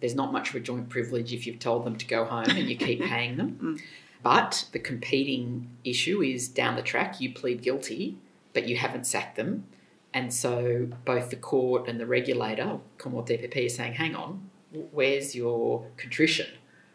there's 0.00 0.14
not 0.14 0.32
much 0.32 0.50
of 0.50 0.56
a 0.56 0.60
joint 0.60 0.88
privilege 0.88 1.32
if 1.32 1.46
you've 1.46 1.58
told 1.58 1.84
them 1.84 1.96
to 1.96 2.06
go 2.06 2.24
home 2.24 2.48
and 2.48 2.68
you 2.68 2.76
keep 2.76 3.02
paying 3.04 3.36
them. 3.36 3.58
Mm. 3.62 3.80
But 4.22 4.66
the 4.72 4.78
competing 4.78 5.70
issue 5.84 6.22
is 6.22 6.48
down 6.48 6.76
the 6.76 6.82
track 6.82 7.20
you 7.20 7.32
plead 7.32 7.62
guilty, 7.62 8.16
but 8.52 8.66
you 8.66 8.76
haven't 8.76 9.06
sacked 9.06 9.36
them. 9.36 9.64
And 10.12 10.34
so 10.34 10.88
both 11.04 11.30
the 11.30 11.36
court 11.36 11.88
and 11.88 12.00
the 12.00 12.06
regulator, 12.06 12.78
Commonwealth 12.98 13.28
DPP, 13.28 13.56
is 13.66 13.76
saying, 13.76 13.94
hang 13.94 14.14
on, 14.16 14.50
where's 14.90 15.34
your 15.34 15.86
contrition? 15.96 16.46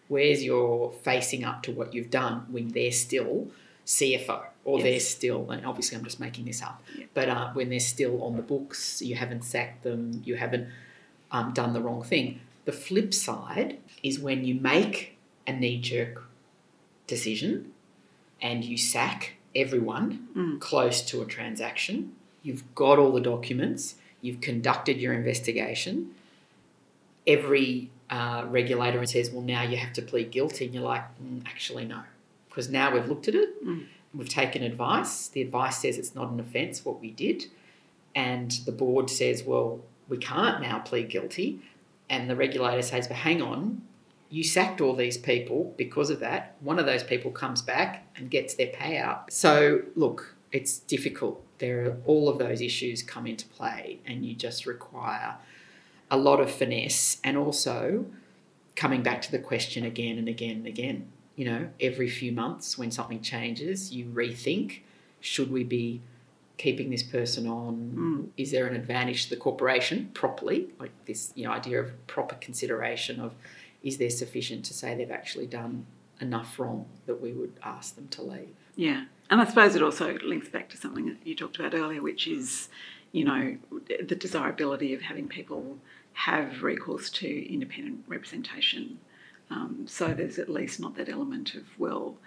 Where's 0.07 0.43
your 0.43 0.91
facing 1.03 1.43
up 1.43 1.63
to 1.63 1.71
what 1.71 1.93
you've 1.93 2.11
done 2.11 2.45
when 2.49 2.69
they're 2.69 2.91
still 2.91 3.47
CFO 3.85 4.43
or 4.63 4.79
Yes. 4.79 4.83
they're 4.83 4.99
still, 4.99 5.51
and 5.51 5.65
obviously 5.65 5.97
I'm 5.97 6.03
just 6.03 6.19
making 6.19 6.45
this 6.45 6.61
up, 6.61 6.81
Yeah. 6.97 7.05
but 7.13 7.29
uh, 7.29 7.51
when 7.53 7.69
they're 7.69 7.79
still 7.79 8.23
on 8.23 8.35
the 8.35 8.41
books, 8.41 9.01
you 9.01 9.15
haven't 9.15 9.43
sacked 9.43 9.83
them, 9.83 10.21
you 10.25 10.35
haven't 10.35 10.67
um, 11.31 11.53
done 11.53 11.73
the 11.73 11.81
wrong 11.81 12.03
thing. 12.03 12.39
The 12.65 12.71
flip 12.71 13.13
side 13.13 13.77
is 14.01 14.19
when 14.19 14.43
you 14.45 14.55
make 14.55 15.17
a 15.47 15.53
knee 15.53 15.77
jerk 15.79 16.23
decision 17.07 17.71
and 18.41 18.63
you 18.65 18.77
sack 18.77 19.33
everyone 19.55 20.27
Mm. 20.35 20.59
close 20.59 21.01
to 21.03 21.21
a 21.21 21.25
transaction, 21.25 22.13
you've 22.43 22.63
got 22.75 22.97
all 22.99 23.11
the 23.11 23.21
documents, 23.21 23.95
you've 24.21 24.41
conducted 24.41 24.97
your 24.97 25.13
investigation, 25.13 26.11
every 27.27 27.89
uh, 28.09 28.45
regulator 28.47 28.99
and 28.99 29.09
says, 29.09 29.31
well, 29.31 29.41
now 29.41 29.63
you 29.63 29.77
have 29.77 29.93
to 29.93 30.01
plead 30.01 30.31
guilty. 30.31 30.65
And 30.65 30.73
you're 30.73 30.83
like, 30.83 31.03
mm, 31.21 31.45
actually, 31.45 31.85
no. 31.85 32.01
Because 32.49 32.69
now 32.69 32.93
we've 32.93 33.07
looked 33.07 33.27
at 33.27 33.35
it, 33.35 33.65
Mm. 33.65 33.85
we've 34.13 34.29
taken 34.29 34.63
advice. 34.63 35.27
The 35.27 35.41
advice 35.41 35.79
says 35.79 35.97
it's 35.97 36.15
not 36.15 36.29
an 36.31 36.39
offence, 36.39 36.85
what 36.85 37.01
we 37.01 37.11
did. 37.11 37.45
And 38.13 38.51
the 38.65 38.71
board 38.71 39.09
says, 39.09 39.43
well, 39.43 39.81
we 40.07 40.17
can't 40.17 40.61
now 40.61 40.79
plead 40.79 41.09
guilty. 41.09 41.59
And 42.09 42.29
the 42.29 42.35
regulator 42.35 42.81
says, 42.81 43.07
but 43.07 43.17
hang 43.17 43.41
on, 43.41 43.81
you 44.29 44.43
sacked 44.43 44.79
all 44.81 44.95
these 44.95 45.17
people 45.17 45.73
because 45.77 46.09
of 46.09 46.19
that. 46.19 46.55
One 46.61 46.79
of 46.79 46.85
those 46.85 47.03
people 47.03 47.31
comes 47.31 47.61
back 47.61 48.05
and 48.15 48.29
gets 48.29 48.53
their 48.55 48.67
payout. 48.67 49.31
So, 49.31 49.81
look, 49.95 50.35
it's 50.51 50.79
difficult. 50.79 51.43
There 51.59 51.85
are 51.85 51.97
all 52.05 52.29
of 52.29 52.37
those 52.37 52.61
issues 52.61 53.01
come 53.03 53.27
into 53.27 53.45
play, 53.47 53.99
and 54.05 54.25
you 54.25 54.35
just 54.35 54.65
require 54.65 55.35
a 56.11 56.17
lot 56.17 56.39
of 56.39 56.51
finesse 56.51 57.19
and 57.23 57.37
also 57.37 58.05
coming 58.75 59.01
back 59.01 59.21
to 59.21 59.31
the 59.31 59.39
question 59.39 59.85
again 59.85 60.17
and 60.17 60.27
again 60.27 60.57
and 60.57 60.67
again. 60.67 61.07
You 61.35 61.45
know, 61.45 61.69
every 61.79 62.09
few 62.09 62.31
months 62.31 62.77
when 62.77 62.91
something 62.91 63.21
changes, 63.21 63.91
you 63.93 64.05
rethink 64.05 64.81
should 65.19 65.51
we 65.51 65.63
be 65.63 66.01
keeping 66.57 66.89
this 66.89 67.03
person 67.03 67.47
on? 67.47 67.93
Mm. 67.95 68.29
Is 68.37 68.51
there 68.51 68.67
an 68.67 68.75
advantage 68.75 69.25
to 69.25 69.29
the 69.31 69.35
corporation 69.35 70.11
properly? 70.13 70.69
Like 70.79 70.91
this, 71.05 71.33
you 71.35 71.45
know, 71.45 71.51
idea 71.51 71.81
of 71.81 72.07
proper 72.07 72.35
consideration 72.35 73.19
of 73.19 73.33
is 73.83 73.97
there 73.97 74.09
sufficient 74.09 74.65
to 74.65 74.73
say 74.73 74.95
they've 74.95 75.11
actually 75.11 75.47
done 75.47 75.85
enough 76.21 76.57
wrong 76.59 76.85
that 77.07 77.21
we 77.21 77.33
would 77.33 77.53
ask 77.63 77.95
them 77.95 78.07
to 78.09 78.21
leave? 78.21 78.55
Yeah. 78.75 79.05
And 79.29 79.41
I 79.41 79.45
suppose 79.45 79.75
it 79.75 79.81
also 79.81 80.17
links 80.23 80.49
back 80.49 80.69
to 80.69 80.77
something 80.77 81.07
that 81.07 81.17
you 81.25 81.35
talked 81.35 81.59
about 81.59 81.73
earlier, 81.73 82.01
which 82.01 82.27
is, 82.27 82.69
you 83.15 83.23
know, 83.23 83.55
the 84.09 84.15
desirability 84.15 84.93
of 84.93 85.01
having 85.01 85.29
people 85.29 85.77
have 86.11 86.63
recourse 86.63 87.09
to 87.09 87.53
independent 87.53 88.03
representation. 88.09 88.99
Um, 89.49 89.85
so 89.87 90.13
there's 90.13 90.37
at 90.37 90.49
least 90.49 90.81
not 90.81 90.97
that 90.97 91.07
element 91.07 91.55
of, 91.55 91.63
well, 91.77 92.17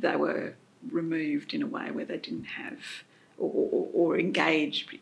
they 0.00 0.16
were 0.16 0.52
removed 0.90 1.54
in 1.54 1.62
a 1.62 1.66
way 1.66 1.90
where 1.90 2.04
they 2.04 2.18
didn't 2.18 2.44
have 2.44 2.78
or, 3.38 3.50
or, 3.72 3.88
or 3.94 4.18
engaged 4.18 4.98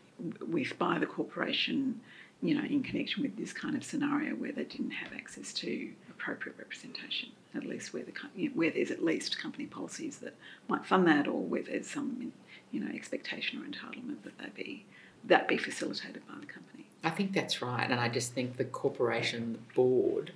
with 0.47 0.79
by 0.79 0.97
the 0.97 1.05
corporation, 1.05 1.99
you 2.41 2.55
know, 2.55 2.63
in 2.63 2.81
connection 2.81 3.21
with 3.21 3.35
this 3.35 3.51
kind 3.51 3.75
of 3.75 3.83
scenario 3.83 4.35
where 4.35 4.53
they 4.53 4.63
didn't 4.63 4.91
have 4.91 5.11
access 5.11 5.51
to 5.55 5.89
appropriate 6.23 6.57
representation. 6.57 7.29
At 7.55 7.65
least 7.65 7.93
where 7.93 8.03
the 8.03 8.13
you 8.35 8.49
know, 8.49 8.55
where 8.55 8.71
there's 8.71 8.89
at 8.89 9.03
least 9.03 9.37
company 9.37 9.65
policies 9.65 10.17
that 10.17 10.35
might 10.67 10.85
fund 10.85 11.07
that, 11.07 11.27
or 11.27 11.39
where 11.41 11.61
there's 11.61 11.87
some 11.87 12.33
you 12.71 12.79
know 12.79 12.91
expectation 12.93 13.59
or 13.61 13.65
entitlement 13.65 14.23
that 14.23 14.37
they 14.39 14.63
be 14.63 14.85
that 15.25 15.47
be 15.47 15.57
facilitated 15.57 16.25
by 16.27 16.35
the 16.39 16.45
company. 16.45 16.87
I 17.03 17.09
think 17.09 17.33
that's 17.33 17.61
right. 17.61 17.89
And 17.89 17.99
I 17.99 18.09
just 18.09 18.33
think 18.33 18.57
the 18.57 18.65
corporation, 18.65 19.53
the 19.53 19.73
board, 19.75 20.31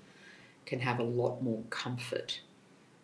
can 0.65 0.81
have 0.81 0.99
a 0.99 1.03
lot 1.03 1.41
more 1.41 1.63
comfort 1.69 2.41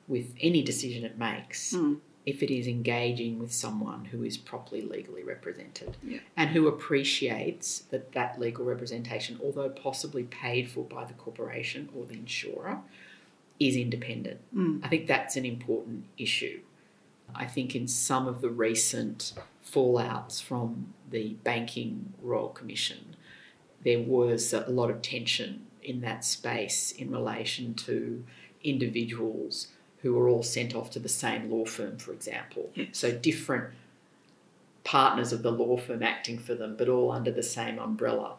with 0.08 0.34
any 0.42 0.62
decision 0.62 1.06
it 1.06 1.18
makes 1.18 1.74
Mm. 1.74 2.00
If 2.26 2.42
it 2.42 2.50
is 2.50 2.68
engaging 2.68 3.38
with 3.40 3.54
someone 3.54 4.06
who 4.06 4.24
is 4.24 4.38
properly 4.38 4.82
legally 4.82 5.24
represented 5.24 5.98
Yeah. 6.02 6.20
and 6.38 6.52
who 6.52 6.68
appreciates 6.68 7.80
that 7.92 8.14
that 8.14 8.40
legal 8.40 8.64
representation, 8.66 9.40
although 9.44 9.70
possibly 9.70 10.24
paid 10.24 10.70
for 10.70 10.84
by 10.86 11.04
the 11.06 11.14
corporation 11.14 11.90
or 11.96 12.06
the 12.06 12.14
insurer, 12.14 12.80
is 13.60 13.76
independent. 13.76 14.40
Mm. 14.56 14.80
I 14.84 14.88
think 14.88 15.08
that's 15.08 15.36
an 15.36 15.46
important 15.46 16.06
issue. 16.18 16.62
I 17.36 17.46
think 17.46 17.76
in 17.76 17.88
some 17.88 18.28
of 18.28 18.42
the 18.42 18.50
recent 18.50 19.34
fallouts 19.66 20.42
from 20.42 20.94
the 21.10 21.36
Banking 21.44 22.14
Royal 22.22 22.50
Commission, 22.50 23.16
there 23.84 24.00
was 24.00 24.54
a 24.54 24.70
lot 24.70 24.90
of 24.90 25.02
tension 25.02 25.66
in 25.82 26.02
that 26.02 26.24
space 26.24 26.92
in 26.92 27.12
relation 27.12 27.74
to 27.74 28.24
individuals 28.64 29.68
who 30.04 30.14
were 30.14 30.30
all 30.30 30.44
sent 30.44 30.76
off 30.76 30.92
to 30.92 31.00
the 31.00 31.10
same 31.10 31.50
law 31.50 31.66
firm, 31.66 31.98
for 31.98 32.12
example. 32.12 32.70
Yes. 32.76 32.90
So 32.92 33.12
different 33.12 33.74
partners 34.84 35.32
of 35.32 35.42
the 35.44 35.52
law 35.52 35.78
firm 35.78 36.04
acting 36.04 36.38
for 36.38 36.54
them, 36.56 36.76
but 36.78 36.90
all 36.90 37.12
under 37.12 37.32
the 37.32 37.42
same 37.42 37.80
umbrella. 37.80 38.36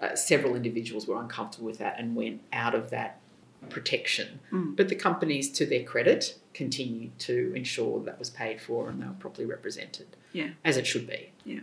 Uh, 0.00 0.16
several 0.16 0.56
individuals 0.56 1.06
were 1.06 1.20
uncomfortable 1.20 1.66
with 1.66 1.78
that 1.78 1.96
and 2.00 2.16
went 2.16 2.40
out 2.52 2.74
of 2.74 2.90
that 2.90 3.20
protection. 3.68 4.40
Mm. 4.50 4.74
But 4.74 4.88
the 4.88 4.94
companies, 4.96 5.50
to 5.52 5.66
their 5.66 5.84
credit, 5.84 6.38
continued 6.54 7.16
to 7.20 7.52
ensure 7.54 8.00
that 8.04 8.18
was 8.18 8.30
paid 8.30 8.60
for 8.60 8.88
and 8.88 9.00
they 9.00 9.06
were 9.06 9.12
properly 9.12 9.46
represented, 9.46 10.06
Yeah. 10.32 10.50
as 10.64 10.76
it 10.76 10.86
should 10.86 11.06
be. 11.06 11.30
Yeah. 11.44 11.60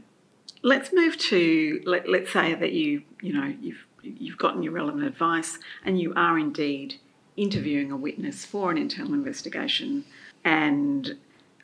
Let's 0.62 0.94
move 0.94 1.18
to 1.18 1.82
let, 1.86 2.08
let's 2.08 2.32
say 2.32 2.54
that 2.54 2.72
you 2.74 3.04
you 3.22 3.34
know 3.34 3.54
you've 3.62 3.86
you've 4.04 4.38
gotten 4.38 4.62
your 4.62 4.74
relevant 4.74 5.06
advice 5.06 5.58
and 5.86 6.00
you 6.00 6.14
are 6.16 6.38
indeed 6.38 6.96
interviewing 7.40 7.92
a 7.92 7.98
witness 7.98 8.46
for 8.46 8.70
an 8.70 8.78
internal 8.78 9.14
investigation 9.14 10.06
and 10.44 11.18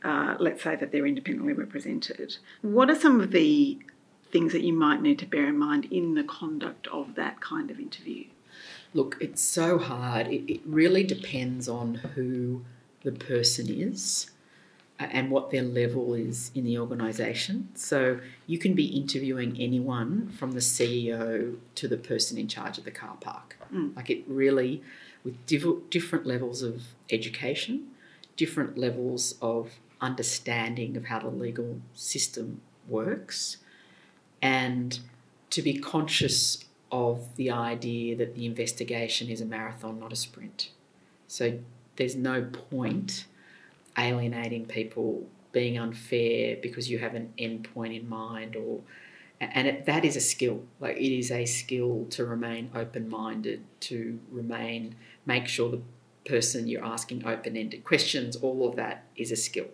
uh, 0.03 0.35
let's 0.39 0.63
say 0.63 0.75
that 0.75 0.91
they're 0.91 1.07
independently 1.07 1.53
represented. 1.53 2.37
What 2.61 2.89
are 2.89 2.95
some 2.95 3.19
of 3.21 3.31
the 3.31 3.79
things 4.31 4.53
that 4.53 4.61
you 4.61 4.73
might 4.73 5.01
need 5.01 5.19
to 5.19 5.25
bear 5.25 5.47
in 5.47 5.57
mind 5.57 5.85
in 5.85 6.13
the 6.13 6.23
conduct 6.23 6.87
of 6.87 7.15
that 7.15 7.41
kind 7.41 7.71
of 7.71 7.79
interview? 7.79 8.25
Look, 8.93 9.17
it's 9.19 9.41
so 9.41 9.77
hard. 9.77 10.27
It, 10.27 10.51
it 10.51 10.61
really 10.65 11.03
depends 11.03 11.67
on 11.67 11.95
who 11.95 12.63
the 13.03 13.11
person 13.11 13.69
is 13.69 14.31
uh, 14.99 15.07
and 15.11 15.31
what 15.31 15.51
their 15.51 15.63
level 15.63 16.13
is 16.13 16.51
in 16.53 16.65
the 16.65 16.77
organisation. 16.77 17.69
So 17.75 18.19
you 18.47 18.57
can 18.57 18.73
be 18.73 18.85
interviewing 18.85 19.57
anyone 19.59 20.29
from 20.29 20.51
the 20.51 20.59
CEO 20.59 21.57
to 21.75 21.87
the 21.87 21.97
person 21.97 22.37
in 22.37 22.47
charge 22.47 22.77
of 22.77 22.85
the 22.85 22.91
car 22.91 23.17
park. 23.19 23.57
Mm. 23.73 23.95
Like 23.95 24.09
it 24.09 24.23
really, 24.27 24.83
with 25.25 25.45
diff- 25.45 25.89
different 25.89 26.25
levels 26.25 26.61
of 26.61 26.83
education, 27.09 27.87
different 28.37 28.77
levels 28.77 29.35
of 29.41 29.71
understanding 29.99 30.95
of 30.95 31.05
how 31.05 31.19
the 31.19 31.27
legal 31.27 31.81
system 31.93 32.61
works, 32.87 33.57
and 34.41 34.99
to 35.49 35.61
be 35.61 35.77
conscious 35.77 36.63
of 36.91 37.35
the 37.35 37.49
idea 37.49 38.15
that 38.15 38.35
the 38.35 38.45
investigation 38.45 39.27
is 39.29 39.41
a 39.41 39.45
marathon, 39.45 39.99
not 39.99 40.13
a 40.13 40.15
sprint. 40.15 40.69
So 41.27 41.59
there's 41.95 42.15
no 42.15 42.43
point 42.43 43.25
alienating 43.97 44.65
people, 44.65 45.27
being 45.51 45.77
unfair 45.77 46.57
because 46.61 46.89
you 46.89 46.99
have 46.99 47.15
an 47.15 47.33
endpoint 47.39 47.99
in 47.99 48.07
mind, 48.07 48.55
or 48.55 48.81
and 49.41 49.67
it, 49.67 49.85
that 49.85 50.05
is 50.05 50.15
a 50.15 50.21
skill. 50.21 50.63
Like 50.79 50.97
it 50.97 51.17
is 51.17 51.31
a 51.31 51.45
skill 51.45 52.05
to 52.11 52.25
remain 52.25 52.69
open-minded, 52.75 53.63
to 53.81 54.19
remain 54.31 54.95
make 55.25 55.47
sure 55.47 55.69
the 55.69 55.81
person 56.25 56.67
you're 56.67 56.83
asking 56.83 57.25
open-ended 57.25 57.83
questions. 57.83 58.35
All 58.37 58.67
of 58.67 58.75
that 58.75 59.03
is 59.15 59.31
a 59.31 59.35
skill. 59.35 59.67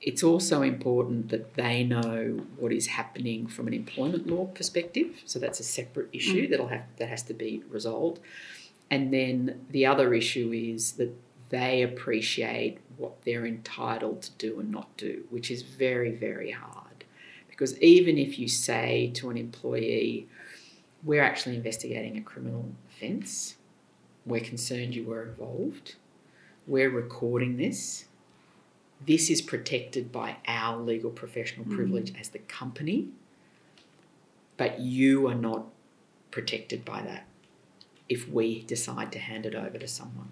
It's 0.00 0.22
also 0.22 0.60
important 0.62 1.30
that 1.30 1.54
they 1.54 1.82
know 1.84 2.40
what 2.58 2.72
is 2.72 2.88
happening 2.88 3.46
from 3.46 3.66
an 3.68 3.74
employment 3.74 4.26
law 4.26 4.46
perspective. 4.46 5.22
So 5.24 5.38
that's 5.38 5.60
a 5.60 5.64
separate 5.64 6.08
issue 6.12 6.46
Mm. 6.46 6.50
that'll 6.50 6.68
have 6.68 6.84
that 6.98 7.08
has 7.08 7.22
to 7.24 7.34
be 7.34 7.62
resolved. 7.70 8.20
And 8.90 9.12
then 9.12 9.64
the 9.70 9.86
other 9.86 10.12
issue 10.12 10.52
is 10.52 10.92
that 10.92 11.12
they 11.48 11.82
appreciate 11.82 12.78
what 12.96 13.22
they're 13.24 13.46
entitled 13.46 14.22
to 14.22 14.30
do 14.32 14.60
and 14.60 14.70
not 14.70 14.94
do, 14.96 15.24
which 15.30 15.50
is 15.50 15.62
very, 15.62 16.10
very 16.10 16.50
hard. 16.50 17.04
Because 17.48 17.78
even 17.80 18.18
if 18.18 18.38
you 18.38 18.48
say 18.48 19.10
to 19.14 19.30
an 19.30 19.36
employee, 19.36 20.26
we're 21.02 21.22
actually 21.22 21.54
investigating 21.54 22.16
a 22.18 22.20
criminal 22.20 22.72
offence, 22.88 23.56
we're 24.26 24.40
concerned 24.40 24.94
you 24.94 25.04
were 25.04 25.22
involved, 25.22 25.96
we're 26.66 26.90
recording 26.90 27.56
this, 27.56 28.06
this 29.06 29.28
is 29.28 29.42
protected 29.42 30.10
by 30.10 30.36
our 30.46 30.80
legal 30.80 31.10
professional 31.10 31.66
privilege 31.66 32.12
as 32.18 32.30
the 32.30 32.38
company, 32.38 33.08
but 34.56 34.80
you 34.80 35.28
are 35.28 35.34
not 35.34 35.66
protected 36.30 36.84
by 36.84 37.02
that 37.02 37.26
if 38.08 38.28
we 38.28 38.62
decide 38.62 39.12
to 39.12 39.18
hand 39.18 39.46
it 39.46 39.54
over 39.54 39.78
to 39.78 39.88
someone. 39.88 40.28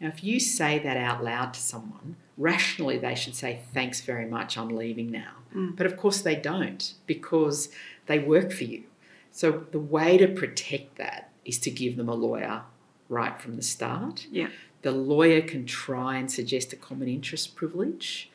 Now, 0.00 0.08
if 0.08 0.22
you 0.22 0.40
say 0.40 0.78
that 0.78 0.96
out 0.96 1.24
loud 1.24 1.54
to 1.54 1.60
someone, 1.60 2.16
rationally 2.36 2.98
they 2.98 3.14
should 3.14 3.34
say, 3.34 3.60
Thanks 3.72 4.02
very 4.02 4.26
much, 4.26 4.58
I'm 4.58 4.68
leaving 4.68 5.10
now. 5.10 5.32
Mm. 5.54 5.76
But 5.76 5.86
of 5.86 5.96
course 5.96 6.20
they 6.20 6.36
don't 6.36 6.92
because 7.06 7.70
they 8.06 8.18
work 8.18 8.52
for 8.52 8.64
you. 8.64 8.84
So 9.32 9.64
the 9.70 9.78
way 9.78 10.18
to 10.18 10.28
protect 10.28 10.96
that 10.96 11.30
is 11.44 11.58
to 11.60 11.70
give 11.70 11.96
them 11.96 12.08
a 12.08 12.14
lawyer 12.14 12.62
right 13.08 13.40
from 13.40 13.56
the 13.56 13.62
start. 13.62 14.26
Yeah. 14.30 14.48
The 14.82 14.92
lawyer 14.92 15.40
can 15.40 15.66
try 15.66 16.16
and 16.16 16.30
suggest 16.30 16.72
a 16.72 16.76
common 16.76 17.08
interest 17.08 17.56
privilege. 17.56 18.30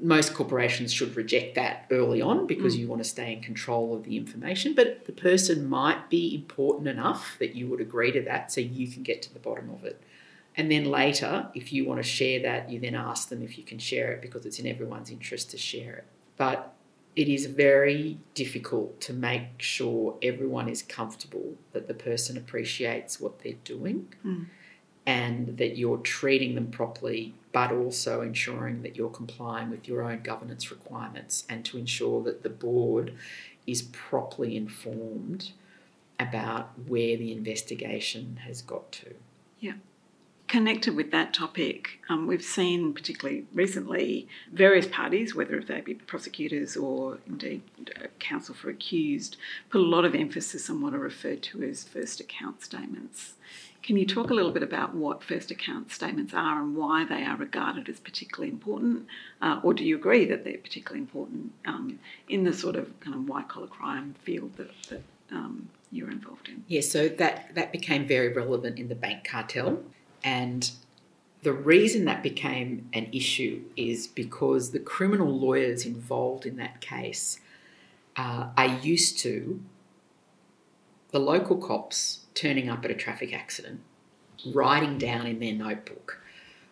Most 0.00 0.34
corporations 0.34 0.92
should 0.92 1.14
reject 1.14 1.54
that 1.54 1.86
early 1.90 2.20
on 2.20 2.46
because 2.46 2.74
Mm. 2.74 2.80
you 2.80 2.88
want 2.88 3.02
to 3.02 3.08
stay 3.08 3.32
in 3.32 3.40
control 3.40 3.94
of 3.94 4.02
the 4.04 4.16
information, 4.16 4.74
but 4.74 5.04
the 5.04 5.12
person 5.12 5.68
might 5.68 6.10
be 6.10 6.34
important 6.34 6.88
enough 6.88 7.36
that 7.38 7.54
you 7.54 7.68
would 7.68 7.80
agree 7.80 8.10
to 8.10 8.20
that 8.22 8.50
so 8.50 8.60
you 8.60 8.88
can 8.88 9.02
get 9.02 9.22
to 9.22 9.32
the 9.32 9.38
bottom 9.38 9.70
of 9.70 9.84
it. 9.84 10.02
And 10.56 10.70
then 10.70 10.84
later, 10.84 11.48
if 11.54 11.72
you 11.72 11.84
want 11.84 11.98
to 12.02 12.08
share 12.08 12.40
that, 12.42 12.70
you 12.70 12.80
then 12.80 12.94
ask 12.94 13.28
them 13.28 13.42
if 13.42 13.56
you 13.56 13.64
can 13.64 13.78
share 13.78 14.12
it 14.12 14.20
because 14.22 14.44
it's 14.46 14.58
in 14.58 14.66
everyone's 14.66 15.10
interest 15.10 15.50
to 15.52 15.58
share 15.58 15.94
it. 15.96 16.04
But 16.36 16.73
it 17.16 17.28
is 17.28 17.46
very 17.46 18.18
difficult 18.34 19.00
to 19.00 19.12
make 19.12 19.62
sure 19.62 20.16
everyone 20.22 20.68
is 20.68 20.82
comfortable 20.82 21.54
that 21.72 21.86
the 21.86 21.94
person 21.94 22.36
appreciates 22.36 23.20
what 23.20 23.40
they're 23.40 23.62
doing 23.64 24.08
Mm. 24.24 24.46
and 25.06 25.58
that 25.58 25.76
you're 25.76 25.98
treating 25.98 26.54
them 26.54 26.70
properly, 26.70 27.34
but 27.52 27.70
also 27.70 28.22
ensuring 28.22 28.82
that 28.82 28.96
you're 28.96 29.10
complying 29.10 29.70
with 29.70 29.86
your 29.86 30.02
own 30.02 30.22
governance 30.22 30.70
requirements 30.70 31.44
and 31.48 31.64
to 31.66 31.78
ensure 31.78 32.22
that 32.22 32.42
the 32.42 32.50
board 32.50 33.14
is 33.66 33.82
properly 33.82 34.56
informed 34.56 35.52
about 36.18 36.70
where 36.88 37.16
the 37.16 37.32
investigation 37.32 38.40
has 38.46 38.62
got 38.62 38.90
to. 38.92 39.14
Connected 40.54 40.94
with 40.94 41.10
that 41.10 41.34
topic, 41.34 41.98
um, 42.08 42.28
we've 42.28 42.40
seen, 42.40 42.94
particularly 42.94 43.44
recently, 43.52 44.28
various 44.52 44.86
parties, 44.86 45.34
whether 45.34 45.60
they 45.60 45.80
be 45.80 45.94
prosecutors 45.94 46.76
or 46.76 47.18
indeed 47.26 47.62
uh, 48.00 48.06
counsel 48.20 48.54
for 48.54 48.70
accused, 48.70 49.36
put 49.68 49.80
a 49.80 49.84
lot 49.84 50.04
of 50.04 50.14
emphasis 50.14 50.70
on 50.70 50.80
what 50.80 50.94
are 50.94 51.00
referred 51.00 51.42
to 51.42 51.64
as 51.64 51.82
first 51.82 52.20
account 52.20 52.62
statements. 52.62 53.32
Can 53.82 53.96
you 53.96 54.06
talk 54.06 54.30
a 54.30 54.34
little 54.34 54.52
bit 54.52 54.62
about 54.62 54.94
what 54.94 55.24
first 55.24 55.50
account 55.50 55.90
statements 55.90 56.32
are 56.32 56.62
and 56.62 56.76
why 56.76 57.04
they 57.04 57.24
are 57.24 57.36
regarded 57.36 57.88
as 57.88 57.98
particularly 57.98 58.52
important? 58.52 59.08
Uh, 59.42 59.58
or 59.64 59.74
do 59.74 59.82
you 59.82 59.96
agree 59.96 60.24
that 60.24 60.44
they're 60.44 60.56
particularly 60.58 61.00
important 61.00 61.50
um, 61.66 61.98
in 62.28 62.44
the 62.44 62.52
sort 62.52 62.76
of 62.76 63.00
kind 63.00 63.16
of 63.16 63.28
white 63.28 63.48
collar 63.48 63.66
crime 63.66 64.14
field 64.22 64.56
that, 64.56 64.70
that 64.88 65.02
um, 65.32 65.68
you're 65.90 66.12
involved 66.12 66.48
in? 66.48 66.62
Yeah, 66.68 66.82
so 66.82 67.08
that, 67.08 67.56
that 67.56 67.72
became 67.72 68.06
very 68.06 68.32
relevant 68.32 68.78
in 68.78 68.86
the 68.86 68.94
bank 68.94 69.24
cartel. 69.24 69.82
And 70.24 70.70
the 71.42 71.52
reason 71.52 72.06
that 72.06 72.22
became 72.22 72.88
an 72.92 73.08
issue 73.12 73.62
is 73.76 74.06
because 74.06 74.70
the 74.70 74.78
criminal 74.78 75.30
lawyers 75.30 75.84
involved 75.84 76.46
in 76.46 76.56
that 76.56 76.80
case 76.80 77.38
uh, 78.16 78.48
are 78.56 78.78
used 78.78 79.18
to 79.18 79.60
the 81.10 81.18
local 81.20 81.56
cops 81.56 82.20
turning 82.34 82.68
up 82.68 82.84
at 82.84 82.90
a 82.90 82.94
traffic 82.94 83.32
accident, 83.32 83.80
writing 84.52 84.98
down 84.98 85.26
in 85.26 85.38
their 85.38 85.52
notebook, 85.52 86.20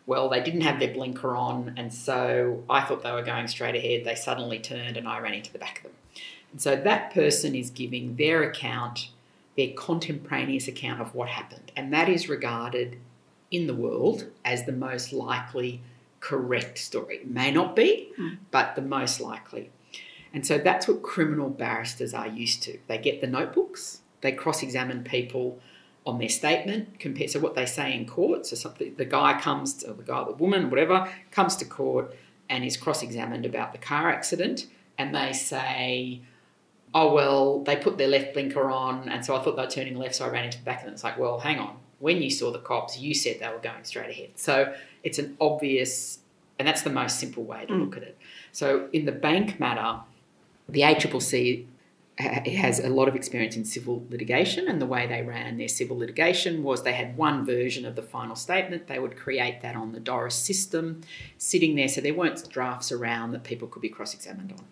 well, 0.07 0.29
they 0.29 0.43
didn't 0.43 0.63
have 0.63 0.81
their 0.81 0.93
blinker 0.93 1.37
on, 1.37 1.75
and 1.77 1.93
so 1.95 2.65
I 2.69 2.81
thought 2.81 3.03
they 3.03 3.13
were 3.13 3.23
going 3.23 3.47
straight 3.47 3.77
ahead. 3.77 4.05
They 4.05 4.17
suddenly 4.17 4.59
turned, 4.59 4.97
and 4.97 5.07
I 5.07 5.21
ran 5.21 5.35
into 5.35 5.53
the 5.53 5.59
back 5.59 5.79
of 5.79 5.85
them. 5.85 5.93
And 6.51 6.61
so 6.61 6.77
that 6.77 7.15
person 7.15 7.55
is 7.55 7.71
giving 7.71 8.17
their 8.17 8.43
account, 8.43 9.11
their 9.57 9.69
contemporaneous 9.77 10.67
account 10.67 11.01
of 11.01 11.15
what 11.15 11.29
happened, 11.29 11.71
and 11.77 11.93
that 11.93 12.09
is 12.09 12.29
regarded 12.29 12.99
in 13.53 13.67
the 13.69 13.75
world 13.75 14.27
as 14.45 14.65
the 14.65 14.73
most 14.73 15.13
likely 15.13 15.81
correct 16.21 16.79
story. 16.79 17.17
It 17.17 17.31
may 17.31 17.51
not 17.51 17.77
be, 17.77 18.09
Mm. 18.19 18.39
but 18.51 18.75
the 18.75 18.83
most 18.83 19.21
likely. 19.21 19.71
And 20.35 20.47
so 20.47 20.57
that's 20.59 20.89
what 20.89 21.03
criminal 21.03 21.51
barristers 21.51 22.15
are 22.15 22.27
used 22.29 22.63
to. 22.65 22.79
They 22.89 22.99
get 22.99 23.21
the 23.21 23.27
notebooks, 23.27 24.01
they 24.23 24.33
cross 24.33 24.63
examine 24.63 25.05
people 25.05 25.61
on 26.07 26.19
their 26.19 26.29
statement, 26.29 26.99
compare 26.99 27.29
so 27.29 27.39
what 27.39 27.55
they 27.55 27.67
say 27.67 27.95
in 27.95 28.07
court. 28.07 28.47
So 28.47 28.57
something 28.57 28.95
the 28.97 29.05
guy 29.05 29.39
comes 29.41 29.75
to, 29.75 29.91
or 29.91 29.95
the 29.95 30.03
guy, 30.03 30.25
the 30.25 30.33
woman, 30.33 30.71
whatever, 30.71 31.09
comes 31.31 31.55
to 31.57 31.65
court 31.65 32.17
and 32.49 32.65
is 32.65 32.77
cross 32.77 33.03
examined 33.03 33.47
about 33.47 33.73
the 33.73 33.79
car 33.79 34.11
accident, 34.11 34.67
and 34.99 35.15
they 35.15 35.33
say, 35.33 36.21
Oh 36.95 37.13
well, 37.15 37.61
they 37.63 37.77
put 37.77 37.99
their 37.99 38.09
left 38.09 38.35
blinker 38.35 38.71
on, 38.71 39.09
and 39.09 39.25
so 39.25 39.35
I 39.37 39.43
thought 39.43 39.57
they 39.57 39.63
were 39.63 39.71
turning 39.71 39.97
left, 39.97 40.15
so 40.17 40.27
I 40.27 40.29
ran 40.29 40.45
into 40.45 40.59
the 40.59 40.65
back 40.65 40.81
of 40.81 40.85
them. 40.87 40.95
It's 40.95 41.05
like, 41.05 41.19
well, 41.19 41.39
hang 41.39 41.59
on. 41.59 41.77
When 42.03 42.21
you 42.21 42.31
saw 42.31 42.51
the 42.51 42.59
cops, 42.59 42.99
you 42.99 43.15
said 43.15 43.39
they 43.39 43.47
were 43.49 43.61
going 43.63 43.85
straight 43.85 44.11
ahead. 44.11 44.31
So 44.35 44.75
it's 45.05 45.21
an 45.21 45.37
obvious, 45.41 46.19
and 46.59 46.67
that's 46.67 46.83
the 46.83 46.91
most 46.91 47.21
simple 47.21 47.45
way 47.45 47.65
to 47.67 47.73
Mm. 47.73 47.81
look 47.85 47.97
at 47.97 48.03
it. 48.03 48.19
So 48.51 48.89
in 48.93 49.05
the 49.05 49.13
bank 49.13 49.61
matter, 49.61 50.01
the 50.69 50.81
ACCC 50.83 51.67
ha- 52.19 52.43
has 52.51 52.81
a 52.81 52.89
lot 52.89 53.07
of 53.07 53.15
experience 53.15 53.55
in 53.55 53.65
civil 53.65 54.05
litigation, 54.11 54.67
and 54.67 54.81
the 54.83 54.87
way 54.95 55.07
they 55.07 55.23
ran 55.23 55.59
their 55.59 55.69
civil 55.69 55.97
litigation 55.97 56.65
was 56.65 56.83
they 56.83 56.93
had 56.93 57.17
one 57.17 57.47
version 57.47 57.87
of 57.87 57.95
the 57.95 58.03
final 58.03 58.35
statement. 58.35 58.89
They 58.89 58.99
would 58.99 59.17
create 59.17 59.61
that 59.63 59.77
on 59.77 59.93
the 59.93 60.01
Doris 60.01 60.35
system, 60.35 61.03
sitting 61.39 61.77
there, 61.77 61.87
so 61.89 62.01
there 62.01 62.15
weren't 62.15 62.49
drafts 62.51 62.91
around 62.91 63.31
that 63.31 63.45
people 63.45 63.69
could 63.69 63.81
be 63.83 63.89
cross 63.89 64.13
examined 64.13 64.51
on. 64.51 64.65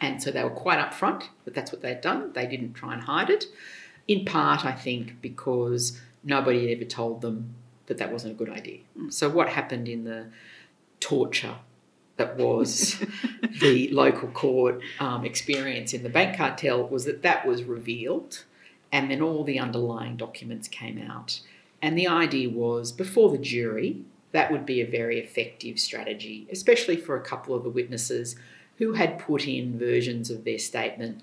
And 0.00 0.22
so 0.22 0.30
they 0.30 0.42
were 0.44 0.50
quite 0.64 0.78
upfront 0.78 1.24
that 1.44 1.52
that's 1.54 1.72
what 1.72 1.82
they'd 1.82 2.00
done. 2.00 2.32
They 2.32 2.46
didn't 2.46 2.72
try 2.72 2.94
and 2.94 3.02
hide 3.02 3.28
it. 3.28 3.44
In 4.06 4.24
part, 4.24 4.64
I 4.64 4.72
think, 4.72 5.20
because 5.20 6.00
nobody 6.24 6.68
had 6.68 6.76
ever 6.76 6.84
told 6.84 7.20
them 7.20 7.54
that 7.86 7.98
that 7.98 8.12
wasn't 8.12 8.32
a 8.32 8.36
good 8.36 8.50
idea. 8.50 8.80
So, 9.10 9.28
what 9.28 9.48
happened 9.48 9.88
in 9.88 10.04
the 10.04 10.26
torture 11.00 11.56
that 12.16 12.36
was 12.36 13.02
the 13.60 13.88
local 13.90 14.28
court 14.28 14.80
um, 15.00 15.24
experience 15.24 15.94
in 15.94 16.02
the 16.02 16.08
bank 16.08 16.36
cartel 16.36 16.86
was 16.86 17.04
that 17.06 17.22
that 17.22 17.46
was 17.46 17.64
revealed, 17.64 18.44
and 18.92 19.10
then 19.10 19.22
all 19.22 19.44
the 19.44 19.58
underlying 19.58 20.16
documents 20.16 20.68
came 20.68 20.98
out. 21.10 21.40
And 21.80 21.96
the 21.96 22.08
idea 22.08 22.50
was 22.50 22.92
before 22.92 23.30
the 23.30 23.38
jury, 23.38 24.02
that 24.32 24.50
would 24.50 24.66
be 24.66 24.80
a 24.80 24.86
very 24.86 25.18
effective 25.18 25.78
strategy, 25.78 26.46
especially 26.50 26.96
for 26.96 27.16
a 27.16 27.22
couple 27.22 27.54
of 27.54 27.62
the 27.62 27.70
witnesses 27.70 28.36
who 28.78 28.92
had 28.92 29.18
put 29.18 29.46
in 29.46 29.78
versions 29.78 30.30
of 30.30 30.44
their 30.44 30.58
statement 30.58 31.22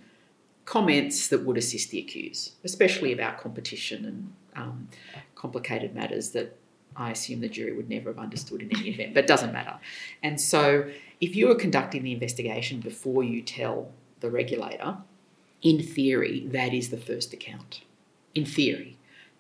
comments 0.66 1.28
that 1.28 1.46
would 1.46 1.58
assist 1.58 1.92
the 1.92 2.00
accused, 2.00 2.54
especially 2.64 3.14
about 3.14 3.38
competition 3.38 4.06
and 4.06 4.34
um, 4.56 4.88
complicated 5.36 5.94
matters 5.94 6.32
that 6.32 6.58
I 6.96 7.12
assume 7.12 7.42
the 7.42 7.50
jury 7.50 7.76
would 7.76 7.90
never 7.90 8.10
have 8.10 8.20
understood 8.20 8.62
in 8.62 8.76
any 8.78 8.90
event, 8.90 9.14
but 9.14 9.26
it 9.26 9.28
doesn't 9.28 9.52
matter. 9.52 9.76
And 10.24 10.40
so, 10.40 10.90
if 11.20 11.36
you 11.36 11.52
are 11.52 11.56
conducting 11.56 12.04
the 12.04 12.14
investigation 12.14 12.80
before 12.80 13.24
you 13.24 13.42
tell 13.42 13.92
the 14.22 14.30
regulator, 14.30 14.98
in 15.62 15.82
theory, 15.82 16.46
that 16.52 16.74
is 16.74 16.90
the 16.90 16.98
first 16.98 17.34
account. 17.34 17.82
In 18.34 18.46
theory. 18.46 18.98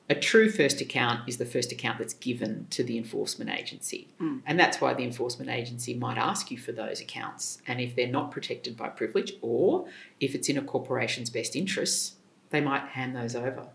A 0.07 0.15
true 0.15 0.51
first 0.51 0.81
account 0.81 1.27
is 1.27 1.37
the 1.37 1.45
first 1.45 1.71
account 1.71 1.97
that's 1.97 2.13
given 2.13 2.67
to 2.69 2.83
the 2.83 2.95
enforcement 2.97 3.49
agency. 3.49 4.07
Mm. 4.21 4.41
And 4.45 4.59
that's 4.59 4.79
why 4.79 4.93
the 4.93 5.03
enforcement 5.03 5.49
agency 5.49 5.95
might 5.95 6.17
ask 6.17 6.51
you 6.51 6.59
for 6.59 6.71
those 6.71 7.01
accounts. 7.01 7.59
And 7.67 7.81
if 7.81 7.95
they're 7.95 8.07
not 8.07 8.29
protected 8.29 8.77
by 8.77 8.89
privilege, 8.89 9.33
or 9.41 9.87
if 10.19 10.35
it's 10.35 10.47
in 10.47 10.57
a 10.57 10.61
corporation's 10.61 11.31
best 11.31 11.55
interests, 11.55 12.15
they 12.51 12.61
might 12.61 12.89
hand 12.89 13.15
those 13.15 13.35
over. 13.35 13.67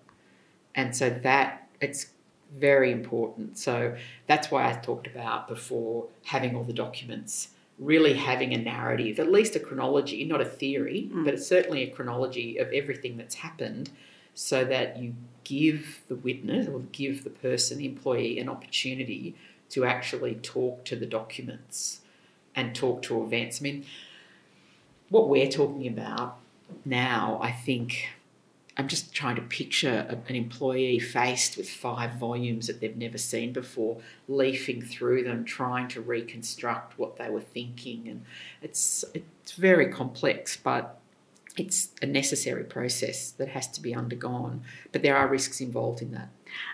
And 0.75 0.95
so 0.95 1.11
that 1.11 1.69
it's 1.81 2.07
very 2.59 2.91
important. 2.91 3.59
So 3.59 3.97
that's 4.27 4.51
why 4.51 4.69
I 4.69 4.75
talked 4.75 5.07
about 5.07 5.49
before 5.49 6.09
having 6.25 6.57
all 6.57 6.65
the 6.65 6.73
documents, 6.73 7.49
really 7.79 8.15
having 8.15 8.53
a 8.53 8.59
narrative, 8.59 9.19
at 9.19 9.31
least 9.31 9.57
a 9.57 9.61
chronology, 9.61 10.25
not 10.25 10.41
a 10.41 10.45
theory, 10.45 11.09
Mm. 11.13 11.25
but 11.25 11.35
it's 11.35 11.47
certainly 11.47 11.83
a 11.83 11.91
chronology 11.91 12.59
of 12.59 12.73
everything 12.73 13.17
that's 13.17 13.37
happened 13.37 13.91
so 14.35 14.65
that 14.65 14.99
you 14.99 15.15
give 15.45 16.03
the 16.09 16.15
witness 16.15 16.69
or 16.69 16.81
give 16.93 17.25
the 17.25 17.31
person, 17.31 17.79
the 17.79 17.87
employee, 17.87 18.39
an 18.39 18.49
opportunity 18.49 19.35
to 19.71 19.85
actually 19.85 20.35
talk 20.37 20.85
to 20.85 20.97
the 20.97 21.07
documents 21.07 22.01
and 22.55 22.75
talk 22.75 23.03
to 23.03 23.23
events. 23.23 23.61
I 23.61 23.63
mean, 23.63 23.85
what 25.09 25.29
we're 25.29 25.51
talking 25.51 25.87
about 25.87 26.39
now, 26.85 27.39
I 27.43 27.53
think, 27.53 28.09
I'm 28.81 28.89
just 28.89 29.13
trying 29.13 29.37
to 29.37 29.43
picture 29.43 30.07
an 30.27 30.35
employee 30.35 30.99
faced 30.99 31.59
with 31.59 31.69
five 31.69 32.15
volumes 32.15 32.67
that 32.67 32.81
they've 32.81 32.97
never 32.97 33.19
seen 33.19 33.53
before, 33.53 33.99
leafing 34.27 34.81
through 34.81 35.25
them, 35.25 35.45
trying 35.45 35.87
to 35.89 36.01
reconstruct 36.01 36.99
what 36.99 37.19
they 37.19 37.29
were 37.29 37.43
thinking, 37.43 38.09
and 38.09 38.25
it's 38.63 39.05
it's 39.13 39.53
very 39.53 39.93
complex, 39.93 40.57
but 40.57 40.99
it's 41.59 41.91
a 42.01 42.07
necessary 42.07 42.65
process 42.65 43.33
that 43.33 43.49
has 43.49 43.69
to 43.69 43.83
be 43.83 43.95
undergone. 43.95 44.63
But 44.93 45.03
there 45.03 45.15
are 45.15 45.29
risks 45.29 45.61
involved 45.61 46.01
in 46.01 46.13
that. 46.13 46.31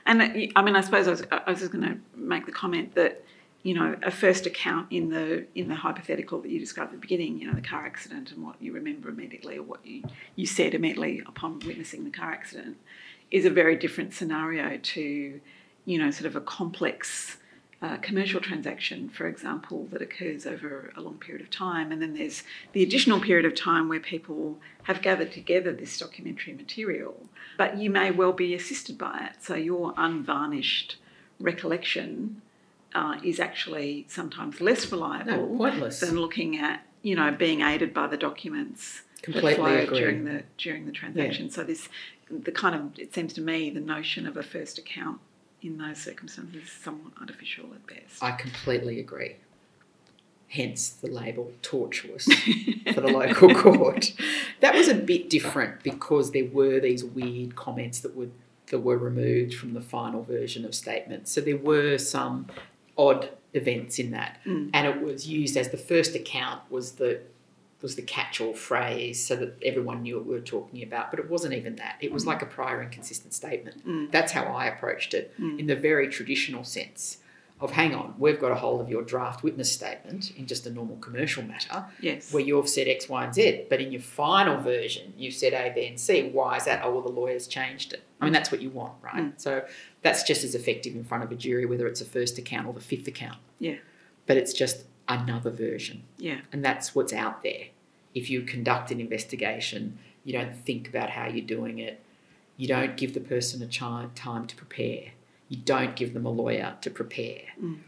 And 0.06 0.22
uh, 0.22 0.28
I 0.54 0.62
mean, 0.62 0.76
I 0.76 0.82
suppose 0.82 1.08
I 1.08 1.10
was, 1.10 1.24
I 1.32 1.50
was 1.50 1.58
just 1.58 1.72
going 1.72 1.82
to 1.84 1.98
make 2.14 2.46
the 2.46 2.52
comment 2.52 2.94
that 2.94 3.24
you 3.66 3.74
know, 3.74 3.96
a 4.04 4.12
first 4.12 4.46
account 4.46 4.86
in 4.92 5.10
the 5.10 5.44
in 5.56 5.66
the 5.66 5.74
hypothetical 5.74 6.40
that 6.40 6.48
you 6.48 6.60
described 6.60 6.92
at 6.92 7.00
the 7.00 7.00
beginning, 7.00 7.36
you 7.40 7.48
know, 7.48 7.52
the 7.52 7.60
car 7.60 7.84
accident 7.84 8.30
and 8.30 8.44
what 8.44 8.54
you 8.62 8.72
remember 8.72 9.08
immediately 9.08 9.58
or 9.58 9.64
what 9.64 9.84
you, 9.84 10.04
you 10.36 10.46
said 10.46 10.72
immediately 10.72 11.20
upon 11.26 11.58
witnessing 11.66 12.04
the 12.04 12.10
car 12.10 12.30
accident 12.30 12.76
is 13.32 13.44
a 13.44 13.50
very 13.50 13.74
different 13.74 14.14
scenario 14.14 14.76
to, 14.76 15.40
you 15.84 15.98
know, 15.98 16.12
sort 16.12 16.26
of 16.26 16.36
a 16.36 16.40
complex 16.40 17.38
uh, 17.82 17.96
commercial 17.96 18.40
transaction, 18.40 19.08
for 19.08 19.26
example, 19.26 19.88
that 19.90 20.00
occurs 20.00 20.46
over 20.46 20.92
a 20.96 21.00
long 21.00 21.18
period 21.18 21.42
of 21.42 21.50
time. 21.50 21.90
And 21.90 22.00
then 22.00 22.14
there's 22.14 22.44
the 22.70 22.84
additional 22.84 23.18
period 23.18 23.46
of 23.46 23.56
time 23.56 23.88
where 23.88 23.98
people 23.98 24.58
have 24.84 25.02
gathered 25.02 25.32
together 25.32 25.72
this 25.72 25.98
documentary 25.98 26.52
material, 26.52 27.16
but 27.58 27.78
you 27.78 27.90
may 27.90 28.12
well 28.12 28.32
be 28.32 28.54
assisted 28.54 28.96
by 28.96 29.28
it. 29.28 29.42
So 29.42 29.56
your 29.56 29.92
unvarnished 29.96 30.98
recollection 31.40 32.42
uh, 32.96 33.18
is 33.22 33.38
actually 33.38 34.06
sometimes 34.08 34.60
less 34.60 34.90
reliable 34.90 35.48
No, 35.48 35.56
pointless. 35.58 36.00
than 36.00 36.18
looking 36.18 36.58
at, 36.58 36.84
you 37.02 37.14
know, 37.14 37.30
being 37.30 37.60
aided 37.60 37.92
by 37.92 38.06
the 38.06 38.16
documents 38.16 39.02
Completely 39.22 39.74
agree. 39.82 39.98
during 39.98 40.24
the 40.24 40.42
during 40.56 40.86
the 40.86 40.92
transaction. 40.92 41.50
So 41.50 41.62
this, 41.62 41.88
the 42.30 42.52
kind 42.52 42.74
of, 42.74 42.98
it 42.98 43.14
seems 43.14 43.32
to 43.34 43.40
me, 43.42 43.70
the 43.70 43.80
notion 43.80 44.26
of 44.26 44.36
a 44.36 44.42
first 44.42 44.78
account 44.78 45.20
in 45.60 45.76
those 45.78 45.98
circumstances 45.98 46.64
is 46.64 46.70
somewhat 46.70 47.12
artificial 47.20 47.66
at 47.74 47.86
best. 47.86 48.22
I 48.22 48.32
completely 48.32 48.98
agree. 48.98 49.36
Hence 50.48 50.88
the 50.90 51.08
label 51.10 51.52
tortuous 51.60 52.24
for 52.94 53.00
the 53.00 53.08
local 53.08 53.52
court. 53.54 54.12
That 54.60 54.74
was 54.74 54.88
a 54.88 54.94
bit 54.94 55.28
different 55.28 55.82
because 55.82 56.30
there 56.30 56.44
were 56.46 56.78
these 56.80 57.04
weird 57.04 57.56
comments 57.56 58.00
that 58.00 58.16
were 58.16 58.28
that 58.70 58.80
were 58.80 58.98
removed 58.98 59.54
from 59.54 59.74
the 59.74 59.80
final 59.80 60.22
version 60.22 60.64
of 60.64 60.74
statements. 60.74 61.30
So 61.32 61.40
there 61.40 61.56
were 61.56 61.98
some 61.98 62.46
odd 62.98 63.30
events 63.54 63.98
in 63.98 64.10
that, 64.10 64.38
Mm. 64.44 64.70
and 64.74 64.86
it 64.86 65.00
was 65.02 65.26
used 65.28 65.56
as 65.56 65.70
the 65.70 65.76
first 65.78 66.14
account 66.14 66.62
was 66.70 66.92
the 66.92 67.20
was 67.82 67.94
the 67.94 68.02
catch-all 68.02 68.54
phrase 68.54 69.24
so 69.24 69.36
that 69.36 69.54
everyone 69.62 70.02
knew 70.02 70.16
what 70.16 70.24
we 70.26 70.32
were 70.32 70.40
talking 70.40 70.82
about. 70.82 71.10
But 71.10 71.20
it 71.20 71.28
wasn't 71.28 71.52
even 71.52 71.76
that. 71.76 71.96
It 72.00 72.10
was 72.10 72.26
like 72.26 72.40
a 72.40 72.46
prior 72.46 72.82
inconsistent 72.82 73.34
statement. 73.34 73.86
Mm. 73.86 74.10
That's 74.10 74.32
how 74.32 74.44
I 74.44 74.66
approached 74.66 75.12
it 75.12 75.34
Mm. 75.38 75.58
in 75.60 75.66
the 75.66 75.76
very 75.76 76.08
traditional 76.08 76.64
sense 76.64 77.18
of 77.58 77.70
hang 77.70 77.94
on, 77.94 78.14
we've 78.18 78.38
got 78.38 78.52
a 78.52 78.54
hold 78.54 78.82
of 78.82 78.88
your 78.90 79.02
draft 79.02 79.42
witness 79.42 79.72
statement 79.72 80.30
in 80.36 80.46
just 80.46 80.66
a 80.66 80.70
normal 80.70 80.96
commercial 80.98 81.42
matter 81.42 81.86
Yes. 82.00 82.30
where 82.32 82.42
you've 82.42 82.68
said 82.68 82.86
X, 82.86 83.08
Y, 83.08 83.24
and 83.24 83.34
Z, 83.34 83.64
but 83.70 83.80
in 83.80 83.92
your 83.92 84.02
final 84.02 84.58
version 84.58 85.14
you've 85.16 85.32
said 85.34 85.54
A, 85.54 85.72
B, 85.74 85.86
and 85.86 85.98
C. 85.98 86.28
Why 86.30 86.56
is 86.58 86.66
that? 86.66 86.82
Oh, 86.84 86.90
well, 86.92 87.02
the 87.02 87.08
lawyers 87.10 87.46
changed 87.46 87.94
it. 87.94 88.02
I 88.20 88.24
mean, 88.24 88.32
that's 88.34 88.50
what 88.52 88.60
you 88.60 88.68
want, 88.70 88.92
right? 89.02 89.24
Mm. 89.24 89.32
So 89.40 89.64
that's 90.02 90.22
just 90.22 90.44
as 90.44 90.54
effective 90.54 90.94
in 90.94 91.04
front 91.04 91.24
of 91.24 91.32
a 91.32 91.34
jury, 91.34 91.64
whether 91.64 91.86
it's 91.86 92.00
a 92.02 92.04
first 92.04 92.36
account 92.38 92.66
or 92.66 92.74
the 92.74 92.80
fifth 92.80 93.08
account. 93.08 93.38
Yeah. 93.58 93.76
But 94.26 94.36
it's 94.36 94.52
just 94.52 94.84
another 95.08 95.50
version, 95.50 96.02
Yeah. 96.18 96.40
and 96.52 96.62
that's 96.64 96.94
what's 96.94 97.12
out 97.12 97.42
there. 97.42 97.66
If 98.14 98.28
you 98.28 98.42
conduct 98.42 98.90
an 98.90 99.00
investigation, 99.00 99.98
you 100.24 100.32
don't 100.32 100.54
think 100.54 100.88
about 100.88 101.10
how 101.10 101.26
you're 101.28 101.46
doing 101.46 101.78
it. 101.78 102.00
You 102.58 102.66
don't 102.68 102.96
give 102.96 103.14
the 103.14 103.20
person 103.20 103.62
a 103.62 103.66
chi- 103.66 104.08
time 104.14 104.46
to 104.46 104.56
prepare. 104.56 105.12
You 105.48 105.58
don't 105.58 105.94
give 105.96 106.14
them 106.14 106.26
a 106.26 106.30
lawyer 106.30 106.76
to 106.80 106.90
prepare. 106.90 107.42
Mm. 107.62 107.78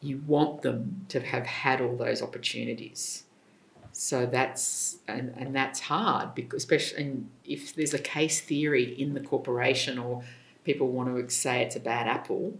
You 0.00 0.22
want 0.26 0.62
them 0.62 1.06
to 1.08 1.20
have 1.20 1.46
had 1.46 1.80
all 1.80 1.96
those 1.96 2.22
opportunities. 2.22 3.24
So 3.92 4.24
that's 4.24 4.96
and, 5.06 5.34
and 5.36 5.54
that's 5.54 5.80
hard 5.80 6.34
because 6.34 6.62
especially 6.62 7.24
if 7.44 7.74
there's 7.74 7.92
a 7.92 7.98
case 7.98 8.40
theory 8.40 8.98
in 8.98 9.12
the 9.12 9.20
corporation 9.20 9.98
or 9.98 10.24
people 10.64 10.88
want 10.88 11.14
to 11.14 11.34
say 11.34 11.62
it's 11.62 11.76
a 11.76 11.80
bad 11.80 12.06
apple, 12.06 12.58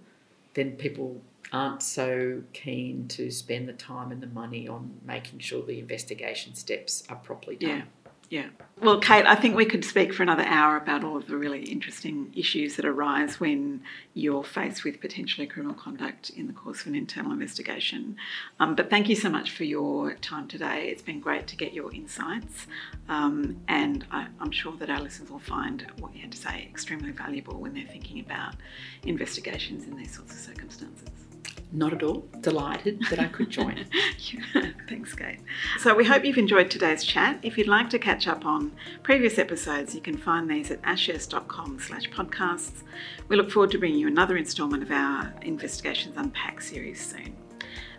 then 0.55 0.73
people 0.73 1.23
aren't 1.53 1.83
so 1.83 2.43
keen 2.53 3.09
to 3.09 3.31
spend 3.31 3.69
the 3.69 3.73
time 3.75 4.11
and 4.11 4.23
the 4.23 4.27
money 4.27 4.69
on 4.69 5.01
making 5.05 5.38
sure 5.38 5.65
the 5.65 5.79
investigation 5.79 6.55
steps 6.55 7.03
are 7.09 7.17
properly 7.17 7.57
done. 7.57 7.71
Yeah. 7.71 8.02
Yeah. 8.33 8.47
Well, 8.81 8.99
Kate, 8.99 9.27
I 9.27 9.35
think 9.35 9.57
we 9.57 9.66
could 9.66 9.85
speak 9.85 10.14
for 10.14 10.23
another 10.23 10.45
hour 10.45 10.79
about 10.79 11.05
all 11.05 11.18
of 11.18 11.27
the 11.27 11.37
really 11.37 11.64
interesting 11.64 12.33
issues 12.35 12.77
that 12.77 12.87
arise 12.87 13.38
when 13.38 13.83
you're 14.14 14.42
faced 14.42 14.85
with 14.85 15.03
potentially 15.03 15.47
criminal 15.47 15.75
conduct 15.75 16.31
in 16.31 16.47
the 16.47 16.55
course 16.55 16.81
of 16.81 16.87
an 16.87 16.95
internal 16.95 17.33
investigation. 17.33 18.16
Um, 18.59 18.75
but 18.75 18.88
thank 18.88 19.11
you 19.11 19.16
so 19.16 19.29
much 19.29 19.51
for 19.51 19.64
your 19.64 20.14
time 20.14 20.49
today. 20.49 20.88
It's 20.88 21.03
been 21.03 21.21
great 21.21 21.47
to 21.49 21.57
get 21.57 21.75
your 21.75 21.92
insights, 21.92 22.66
um, 23.07 23.61
and 23.68 24.07
I, 24.11 24.29
I'm 24.40 24.51
sure 24.51 24.73
that 24.79 24.88
our 24.88 25.01
listeners 25.01 25.29
will 25.29 25.38
find 25.38 25.87
what 25.99 26.14
you 26.14 26.23
had 26.23 26.33
to 26.33 26.38
say 26.38 26.66
extremely 26.71 27.11
valuable 27.11 27.61
when 27.61 27.75
they're 27.75 27.85
thinking 27.87 28.18
about 28.18 28.55
investigations 29.03 29.87
in 29.87 29.95
these 29.95 30.16
sorts 30.16 30.33
of 30.33 30.38
circumstances. 30.38 31.32
Not 31.74 31.94
at 31.94 32.02
all. 32.02 32.28
Delighted 32.42 33.00
that 33.08 33.18
I 33.18 33.28
could 33.28 33.48
join. 33.48 33.87
Thanks, 34.88 35.14
Kate. 35.14 35.38
So 35.78 35.94
we 35.94 36.04
hope 36.04 36.22
you've 36.22 36.37
enjoyed 36.37 36.70
today's 36.70 37.02
chat. 37.02 37.38
If 37.42 37.56
you'd 37.56 37.66
like 37.66 37.88
to 37.90 37.98
catch 37.98 38.28
up 38.28 38.44
on 38.44 38.72
previous 39.02 39.38
episodes, 39.38 39.94
you 39.94 40.02
can 40.02 40.18
find 40.18 40.50
these 40.50 40.70
at 40.70 40.82
ashurst.com 40.82 41.78
slash 41.80 42.11
podcasts. 42.11 42.82
We 43.28 43.37
look 43.37 43.50
forward 43.50 43.70
to 43.70 43.78
bringing 43.78 43.98
you 43.98 44.06
another 44.06 44.37
instalment 44.37 44.82
of 44.82 44.90
our 44.90 45.32
Investigations 45.40 46.18
Unpacked 46.18 46.62
series 46.62 47.00
soon. 47.00 47.35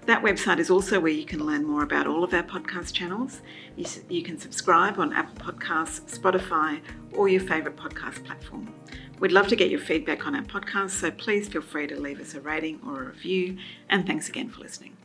That 0.06 0.22
website 0.22 0.60
is 0.60 0.70
also 0.70 1.00
where 1.00 1.12
you 1.12 1.26
can 1.26 1.46
learn 1.46 1.66
more 1.66 1.82
about 1.82 2.08
all 2.08 2.24
of 2.24 2.34
our 2.34 2.44
podcast 2.44 2.94
channels. 2.94 3.42
You, 3.76 3.86
you 4.10 4.22
can 4.22 4.38
subscribe 4.38 5.00
on 5.00 5.14
Apple 5.14 5.52
Podcasts, 5.52 6.20
Spotify, 6.20 6.82
or 7.14 7.28
your 7.28 7.42
favourite 7.42 7.78
podcast 7.78 8.24
platform. 8.26 8.72
We'd 9.24 9.32
love 9.32 9.48
to 9.48 9.56
get 9.56 9.70
your 9.70 9.80
feedback 9.80 10.28
on 10.28 10.36
our 10.36 10.42
podcast, 10.42 10.90
so 10.90 11.10
please 11.10 11.48
feel 11.48 11.62
free 11.62 11.88
to 11.88 11.98
leave 11.98 12.20
us 12.20 12.34
a 12.34 12.42
rating 12.42 12.82
or 12.86 13.04
a 13.04 13.06
review. 13.06 13.58
And 13.88 14.06
thanks 14.06 14.28
again 14.28 14.50
for 14.50 14.60
listening. 14.60 14.98